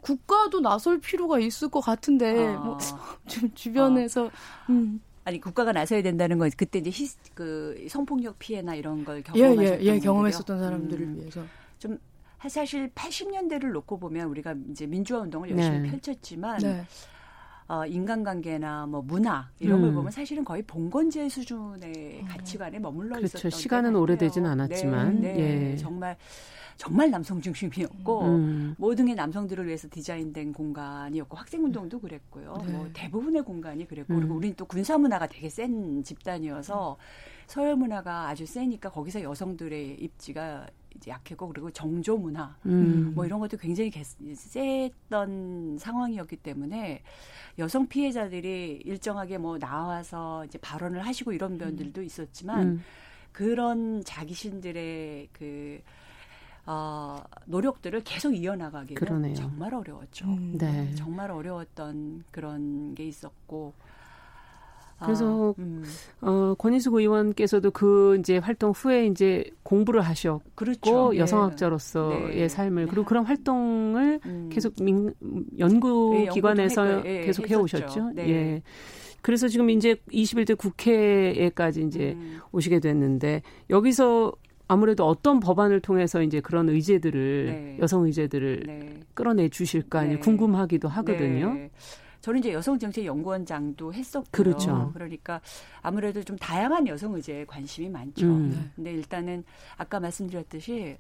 [0.02, 2.60] 국가도 나설 필요가 있을 것 같은데 아.
[2.60, 2.78] 뭐
[3.28, 4.72] 좀 주변에서 아.
[4.72, 5.00] 음.
[5.26, 9.84] 아니 국가가 나서야 된다는 건 그때 이제 히, 그 성폭력 피해나 이런 걸 경험하셨던 예,
[9.84, 11.44] 예, 예 경험했었던 사람들을 음, 위해서
[11.80, 11.98] 좀
[12.48, 15.90] 사실 80년대를 놓고 보면 우리가 이제 민주화 운동을 열심히 네.
[15.90, 16.86] 펼쳤지만 네.
[17.68, 19.86] 어, 인간관계나 뭐 문화 이런 음.
[19.86, 22.28] 걸 보면 사실은 거의 봉건제 수준의 음.
[22.28, 23.38] 가치관에 머물러 그렇죠.
[23.40, 25.72] 있었던 시간은 오래되지는 않았지만 네, 네.
[25.72, 25.78] 예.
[25.78, 26.16] 정말
[26.78, 28.76] 정말 남성 중심이었고 음.
[28.78, 32.64] 모든 게 남성들을 위해서 디자인된 공간이었고 학생 운동도 그랬고요.
[32.66, 32.72] 네.
[32.74, 34.20] 뭐 대부분의 공간이 그랬고 음.
[34.20, 36.98] 그리고 우리는 또 군사 문화가 되게 센 집단이어서
[37.48, 43.14] 서열 문화가 아주 세니까 거기서 여성들의 입지가 이제 약했고 그리고 정조 문화 음.
[43.16, 43.92] 뭐 이런 것도 굉장히
[44.34, 47.02] 셌던 상황이었기 때문에
[47.60, 52.84] 여성 피해자들이 일정하게 뭐 나와서 이제 발언을 하시고 이런 면들도 있었지만 음.
[53.32, 55.82] 그런 자기신들의 그
[56.68, 59.36] 어, 노력들을 계속 이어나가기는 그러네요.
[59.36, 60.26] 정말 어려웠죠.
[60.26, 60.58] 음.
[60.58, 60.94] 네.
[60.96, 63.74] 정말 어려웠던 그런 게 있었고.
[64.98, 65.84] 그래서 아, 음.
[66.22, 71.12] 어, 권희숙 의원께서도 그 이제 활동 후에 이제 공부를 하셨고 그렇죠.
[71.12, 71.20] 네.
[71.20, 72.48] 여성학자로서의 네.
[72.48, 74.50] 삶을 그리고 그런 활동을 음.
[74.52, 75.14] 계속 민,
[75.60, 78.12] 연구 네, 기관에서 네, 계속 해 오셨죠.
[78.16, 78.30] 네.
[78.30, 78.62] 예.
[79.22, 82.40] 그래서 지금 이제 21대 국회에까지 이제 음.
[82.54, 84.32] 오시게 됐는데 여기서
[84.68, 87.78] 아무래도 어떤 법안을 통해서 이제 그런 의제들을 네.
[87.80, 89.00] 여성 의제들을 네.
[89.14, 90.18] 끌어내 주실까 네.
[90.18, 91.54] 궁금하기도 하거든요.
[91.54, 91.70] 네.
[92.22, 94.32] 저는 이제 여성정책연구원장도 했었고요.
[94.32, 94.90] 그렇죠.
[94.96, 95.42] 그러니까
[95.84, 98.26] 아무래도 좀 다양한 여성 의제에 관심이 많죠.
[98.26, 98.72] 음.
[98.76, 99.44] 근데 일단은
[99.78, 100.98] 아까 말씀드렸듯이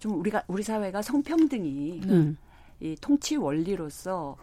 [0.00, 2.36] 좀 우리가 우리 사회가 성평등이 음.
[2.80, 4.36] 이 통치 원리로서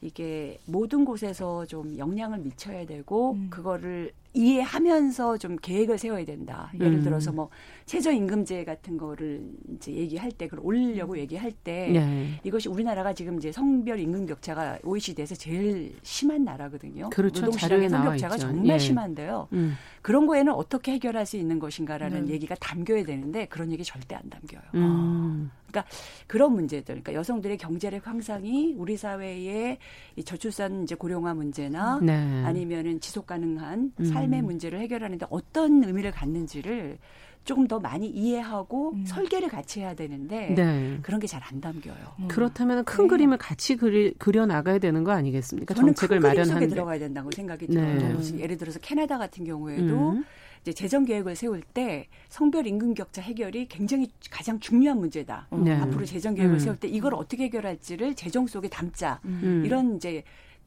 [0.00, 3.48] 이게 모든 곳에서 좀 영향을 미쳐야 되고 음.
[3.50, 6.72] 그거를 이해하면서 좀 계획을 세워야 된다.
[6.74, 7.02] 예를 음.
[7.02, 7.50] 들어서 뭐
[7.86, 9.42] 최저임금제 같은 거를
[9.74, 12.40] 이제 얘기할 때, 그걸 올리려고 얘기할 때 네.
[12.44, 17.10] 이것이 우리나라가 지금 이제 성별 임금 격차가 OECD에서 제일 심한 나라거든요.
[17.10, 17.40] 그렇죠.
[17.40, 18.78] 노동시장의 성격차가 정말 예.
[18.78, 19.48] 심한데요.
[19.52, 19.74] 음.
[20.00, 22.32] 그런 거에는 어떻게 해결할 수 있는 것인가라는 네.
[22.32, 24.62] 얘기가 담겨야 되는데 그런 얘기 절대 안 담겨요.
[24.74, 25.50] 음.
[25.72, 25.90] 그러니까
[26.26, 29.78] 그런 문제들, 그러니까 여성들의 경제력 향상이 우리 사회의
[30.16, 32.12] 이 저출산 이제 고령화 문제나 네.
[32.44, 34.04] 아니면은 지속 가능한 음.
[34.22, 36.98] 삶의 문제를 해결하는데 어떤 의미를 갖는지를
[37.44, 39.04] 조금 더 많이 이해하고 음.
[39.04, 40.98] 설계를 같이 해야 되는데 네.
[41.02, 41.96] 그런 게 잘 안 담겨요.
[42.20, 42.28] 음.
[42.28, 43.08] 그렇다면 큰 네.
[43.08, 45.74] 그림을 같이 그리, 그려 나가야 되는 거 아니겠습니까?
[45.74, 47.98] 정책을 마련하는 데 들어가야 된다고 생각이 네.
[47.98, 48.38] 들어요.
[48.38, 50.24] 예를 들어서 캐나다 같은 경우에도 음.
[50.60, 55.48] 이제 재정 계획을 세울 때 성별 임금 격차 해결이 굉장히 가장 중요한 문제다.
[55.50, 55.72] 네.
[55.72, 56.58] 앞으로 재정 계획을 음.
[56.60, 59.18] 세울 때 이걸 어떻게 해결할지를 재정 속에 담자.
[59.24, 59.64] 음.
[59.66, 60.22] 이런 이제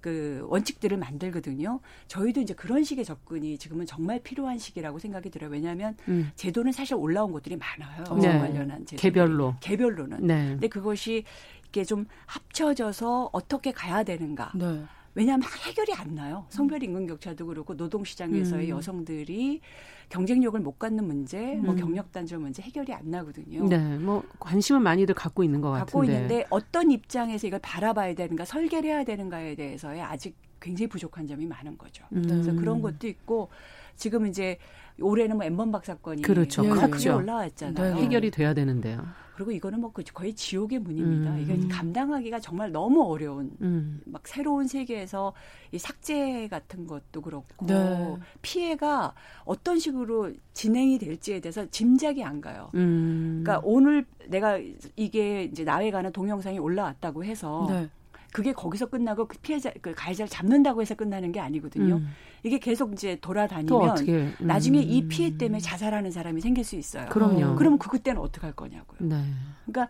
[0.06, 1.80] 그 원칙들을 만들거든요.
[2.08, 5.50] 저희도 이제 그런 식의 접근이 지금은 정말 필요한 시기라고 생각이 들어요.
[5.50, 6.30] 왜냐하면 음.
[6.36, 8.04] 제도는 사실 올라온 것들이 많아요.
[8.22, 8.38] 네.
[8.38, 10.28] 관련한 제도 개별로 개별로는.
[10.28, 10.50] 네.
[10.50, 11.24] 근데 그것이
[11.70, 14.52] 이게 좀 합쳐져서 어떻게 가야 되는가.
[14.54, 14.84] 네.
[15.16, 16.46] 왜냐하면 해결이 안 나요.
[16.50, 18.78] 성별 임금 격차도 그렇고 노동 시장에서의 음.
[18.78, 19.62] 여성들이
[20.10, 21.80] 경쟁력을 못 갖는 문제, 뭐 음.
[21.80, 23.68] 경력 단절 문제 해결이 안 나거든요.
[23.68, 26.14] 네, 뭐 관심을 많이들 갖고 있는 것 갖고 같은데.
[26.14, 31.46] 갖고 있는데 어떤 입장에서 이걸 바라봐야 되는가, 설계를 해야 되는가에 대해서의 아직 굉장히 부족한 점이
[31.46, 32.06] 많은 거죠.
[32.14, 32.24] 음.
[32.24, 33.50] 그래서 그런 것도 있고
[33.96, 34.58] 지금 이제
[35.02, 36.62] 올해는 뭐 엠번 박 사건이 그렇죠.
[36.62, 36.70] 네.
[36.70, 37.18] 그렇죠.
[37.18, 37.96] 올라왔잖아요.
[37.96, 38.02] 네.
[38.02, 39.06] 해결이 돼야 되는데요.
[39.36, 41.32] 그리고 이거는 뭐그 거의 지옥의 문입니다.
[41.32, 41.40] 음.
[41.42, 44.00] 이게 감당하기가 정말 너무 어려운 음.
[44.06, 45.34] 막 새로운 세계에서
[45.74, 48.16] 이 삭제 같은 것도 그렇고 네.
[48.42, 52.72] 피해가 어떤 식으로 진행이 될지에 대해서 짐작이 안 가요.
[52.76, 53.42] 음.
[53.44, 54.58] 그러니까 오늘 내가
[54.96, 57.90] 이게 이제 나에 관한 동영상이 올라왔다고 해서 네.
[58.36, 61.96] 그게 거기서 끝나고 그 피해자 그 가해자를 잡는다고 해서 끝나는 게 아니거든요.
[61.96, 62.10] 음.
[62.44, 64.36] 이게 계속 이제 돌아다니면 음.
[64.42, 67.06] 나중에 이 피해 때문에 자살하는 사람이 생길 수 있어요.
[67.06, 67.56] 그럼요.
[67.56, 68.98] 그러면 그 그때는 어떻게 할 거냐고요.
[69.00, 69.24] 네.
[69.66, 69.88] 그러니까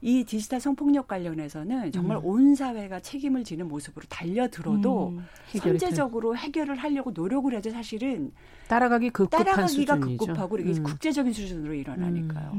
[0.00, 2.26] 이 디지털 성폭력 관련해서는 정말 음.
[2.26, 5.26] 온 사회가 책임을 지는 모습으로 달려들어도 음.
[5.60, 8.30] 선제적으로 해결을 하려고 노력을 해도 사실은
[8.68, 10.24] 따라가기 급급한 따라가기가 수준이죠.
[10.24, 10.84] 급급하고 이게 음.
[10.84, 12.52] 국제적인 수준으로 일어나니까요.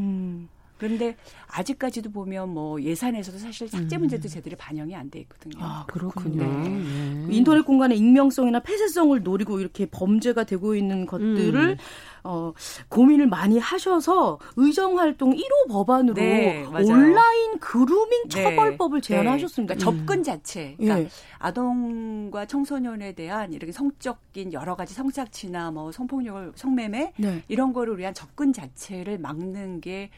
[0.80, 0.98] 음.
[0.98, 1.16] 그런데
[1.48, 4.00] 아직까지도 보면 뭐 예산에서도 사실 삭제 음.
[4.00, 5.56] 문제도 제대로 반영이 안 돼 있거든요.
[5.60, 6.44] 아, 그렇군요.
[6.44, 6.70] 네.
[6.70, 7.36] 네.
[7.36, 11.78] 인터넷 공간의 익명성이나 폐쇄성을 노리고 이렇게 범죄가 되고 있는 것들을 음.
[12.24, 12.54] 어,
[12.90, 18.44] 고민을 많이 하셔서 의정 활동 1호 법안으로 네, 온라인 그루밍 네.
[18.44, 19.08] 처벌법을 네.
[19.08, 19.76] 제안하셨습니다.
[19.76, 20.76] 그러니까 접근 자체.
[20.78, 21.10] 그러니까 예.
[21.40, 27.44] 아동과 청소년에 대한 이렇게 성적인 여러 가지 성착취나 뭐 성폭력을 성매매 네.
[27.48, 30.10] 이런 거를 위한 접근 자체를 막는 게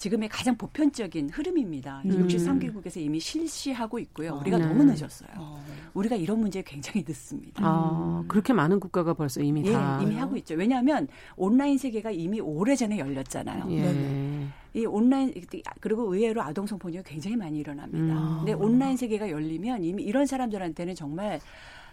[0.00, 2.00] 지금의 가장 보편적인 흐름입니다.
[2.06, 2.26] 음.
[2.26, 4.38] 63개국에서 이미 실시하고 있고요.
[4.40, 4.64] 우리가 네.
[4.64, 5.28] 너무 늦었어요.
[5.36, 5.62] 어.
[5.92, 7.62] 우리가 이런 문제에 굉장히 늦습니다.
[7.62, 10.54] 아, 그렇게 많은 국가가 벌써 이미 예, 다 이미 하고 있죠.
[10.54, 13.66] 왜냐하면 온라인 세계가 이미 오래전에 열렸잖아요.
[13.72, 14.48] 예.
[14.72, 15.34] 이 온라인
[15.80, 18.14] 그리고 의외로 아동 성폭력이 굉장히 많이 일어납니다.
[18.14, 18.36] 음.
[18.38, 21.40] 근데 온라인 세계가 열리면 이미 이런 사람들한테는 정말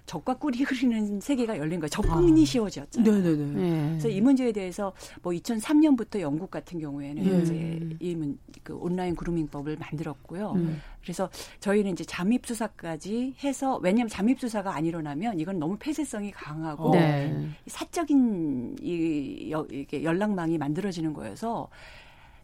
[0.08, 1.90] 적과 꿀이 흐르는 세계가 열린 거예요.
[2.10, 2.46] 아.
[2.46, 3.12] 쉬워졌잖아요.
[3.12, 3.46] 네네네.
[3.54, 3.88] 네.
[3.90, 7.42] 그래서 이 문제에 대해서 뭐 2003년부터 영국 같은 경우에는 네.
[7.42, 10.54] 이제 이 문, 그 온라인 그루밍법을 만들었고요.
[10.54, 10.82] 음.
[11.02, 11.30] 그래서
[11.60, 17.50] 저희는 이제 잠입 수사까지 해서 왜냐하면 잠입 수사가 안 일어나면 이건 너무 폐쇄성이 강하고 네.
[17.68, 21.68] 사적인 이 이게 연락망이 만들어지는 거여서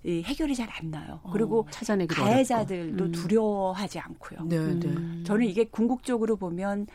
[0.06, 1.20] 이 해결이 잘 안 나요.
[1.24, 3.12] 어, 그리고 찾아내기 가해자들도 음.
[3.12, 4.44] 두려워하지 않고요.
[4.46, 4.88] 네, 네.
[4.88, 5.24] 음.
[5.26, 6.88] 저는 이게 궁극적으로 보면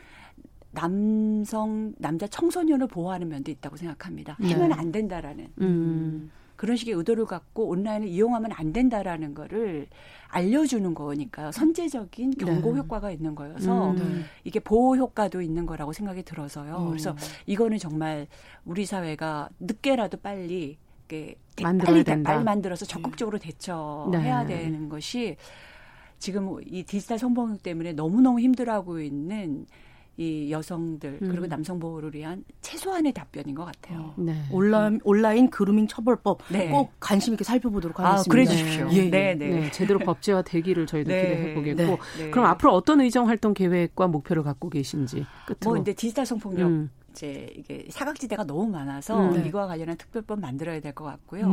[0.71, 4.37] 남성 남자 청소년을 보호하는 면도 있다고 생각합니다.
[4.41, 4.53] 네.
[4.53, 6.31] 하면 안 된다라는 음.
[6.57, 9.87] 그런 식의 의도를 갖고 온라인을 이용하면 안 된다라는 거를
[10.29, 11.53] 알려주는 거니까요.
[11.53, 12.81] 선제적인 경고 네.
[12.81, 14.25] 효과가 있는 거여서 음.
[14.45, 16.79] 이게 보호 효과도 있는 거라고 생각이 들어서요.
[16.79, 16.89] 음.
[16.89, 17.14] 그래서
[17.47, 18.27] 이거는 정말
[18.64, 20.77] 우리 사회가 늦게라도 빨리
[21.09, 22.33] 이렇게 만들어야 된다.
[22.33, 24.59] 빨리 만들어서 적극적으로 대처해야 네.
[24.59, 25.37] 되는 것이
[26.19, 29.66] 지금 이 디지털 성범죄 때문에 너무너무 힘들어하고 있는
[30.21, 31.49] 이 여성들 그리고 음.
[31.49, 34.01] 남성 보호를 위한 최소한의 답변인 것 같아요.
[34.01, 34.35] 어, 네.
[34.51, 36.69] 온라인 온라인 그루밍 처벌법 네.
[36.71, 38.29] 꼭 관심 있게 살펴보도록 아, 하겠습니다.
[38.29, 38.89] 아, 그래 주십시오.
[38.91, 39.11] 예, 예.
[39.11, 39.49] 네, 네.
[39.49, 41.23] 네, 제대로 법제화 되기를 저희도 네.
[41.23, 41.83] 기대해 보겠고.
[41.85, 41.99] 네.
[42.25, 42.31] 네.
[42.31, 45.59] 그럼 앞으로 어떤 의정 활동 계획과 목표를 갖고 계신지 끝으로.
[45.62, 46.91] 뭐 근데 디지털 성폭력 음.
[47.12, 51.47] 이제 이게 사각지대가 너무 많아서 음, 이거와 관련한 특별법 만들어야 될 것 같고요.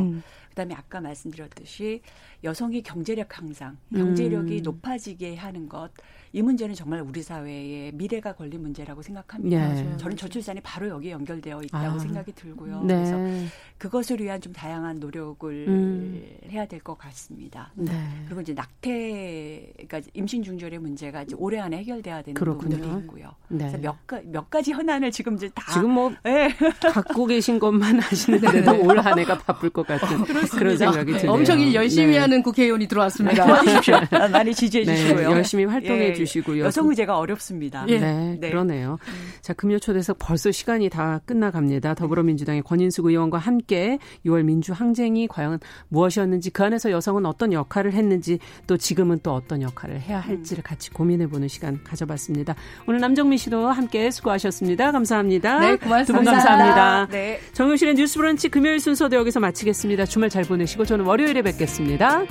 [0.55, 0.65] 음.
[0.65, 2.01] 그다음에 아까 말씀드렸듯이
[2.43, 4.63] 여성이 경제력 향상, 경제력이 음.
[4.63, 5.89] 높아지게 하는 것.
[6.31, 9.73] 이 문제는 정말 우리 사회의 미래가 걸린 문제라고 생각합니다.
[9.73, 9.97] 네.
[9.97, 11.99] 저는 저출산이 바로 여기에 연결되어 있다고 아.
[11.99, 12.81] 생각이 들고요.
[12.83, 12.93] 네.
[12.95, 13.17] 그래서
[13.77, 16.25] 그것을 위한 좀 다양한 노력을 음.
[16.49, 17.71] 해야 될 것 같습니다.
[17.73, 17.91] 네.
[18.25, 22.75] 그리고 이제 낙태, 그러니까 임신 중절의 문제가 이제 올해 안에 해결돼야 되는 그렇군요.
[22.77, 23.31] 부분들이 있고요.
[23.47, 23.57] 네.
[23.71, 23.95] 그래서 몇,
[24.25, 26.49] 몇 가지 현안을 지금 이제 다 지금 뭐 네.
[26.93, 28.77] 갖고 계신 것만 하시는데도 네.
[28.85, 31.17] 올한 해가 바쁠 것 같은 그런 생각이 네.
[31.19, 31.33] 드네요.
[31.33, 32.17] 엄청 일 열심히 네.
[32.19, 33.45] 하는 국회의원이 들어왔습니다.
[34.31, 35.31] 많이 지지해 주시고요.
[35.31, 36.13] 열심히 활동해 예.
[36.13, 36.65] 주시고요.
[36.65, 37.85] 여성 의제가 어렵습니다.
[37.87, 37.99] 예.
[37.99, 38.97] 네, 그러네요.
[39.07, 39.13] 음.
[39.41, 41.93] 자, 금요 초대석 벌써 시간이 다 끝나갑니다.
[41.95, 48.39] 더불어민주당의 권인숙 의원과 함께 6월 민주 항쟁이 과연 무엇이었는지 그 안에서 여성은 어떤 역할을 했는지
[48.67, 52.55] 또 지금은 또 어떤 역할을 해야 할지를 같이 고민해 보는 시간 가져봤습니다.
[52.87, 54.91] 오늘 남정미 씨도 함께 수고하셨습니다.
[54.91, 55.59] 감사합니다.
[55.59, 56.05] 네, 고맙습니다.
[56.05, 57.07] 두분 감사합니다.
[57.11, 57.39] 네.
[57.53, 60.05] 정용실의 뉴스 브런치 금요일 순서도 여기서 마치겠습니다.
[60.05, 62.25] 주말 잘 보내시고 저는 월요일에 뵙겠습니다.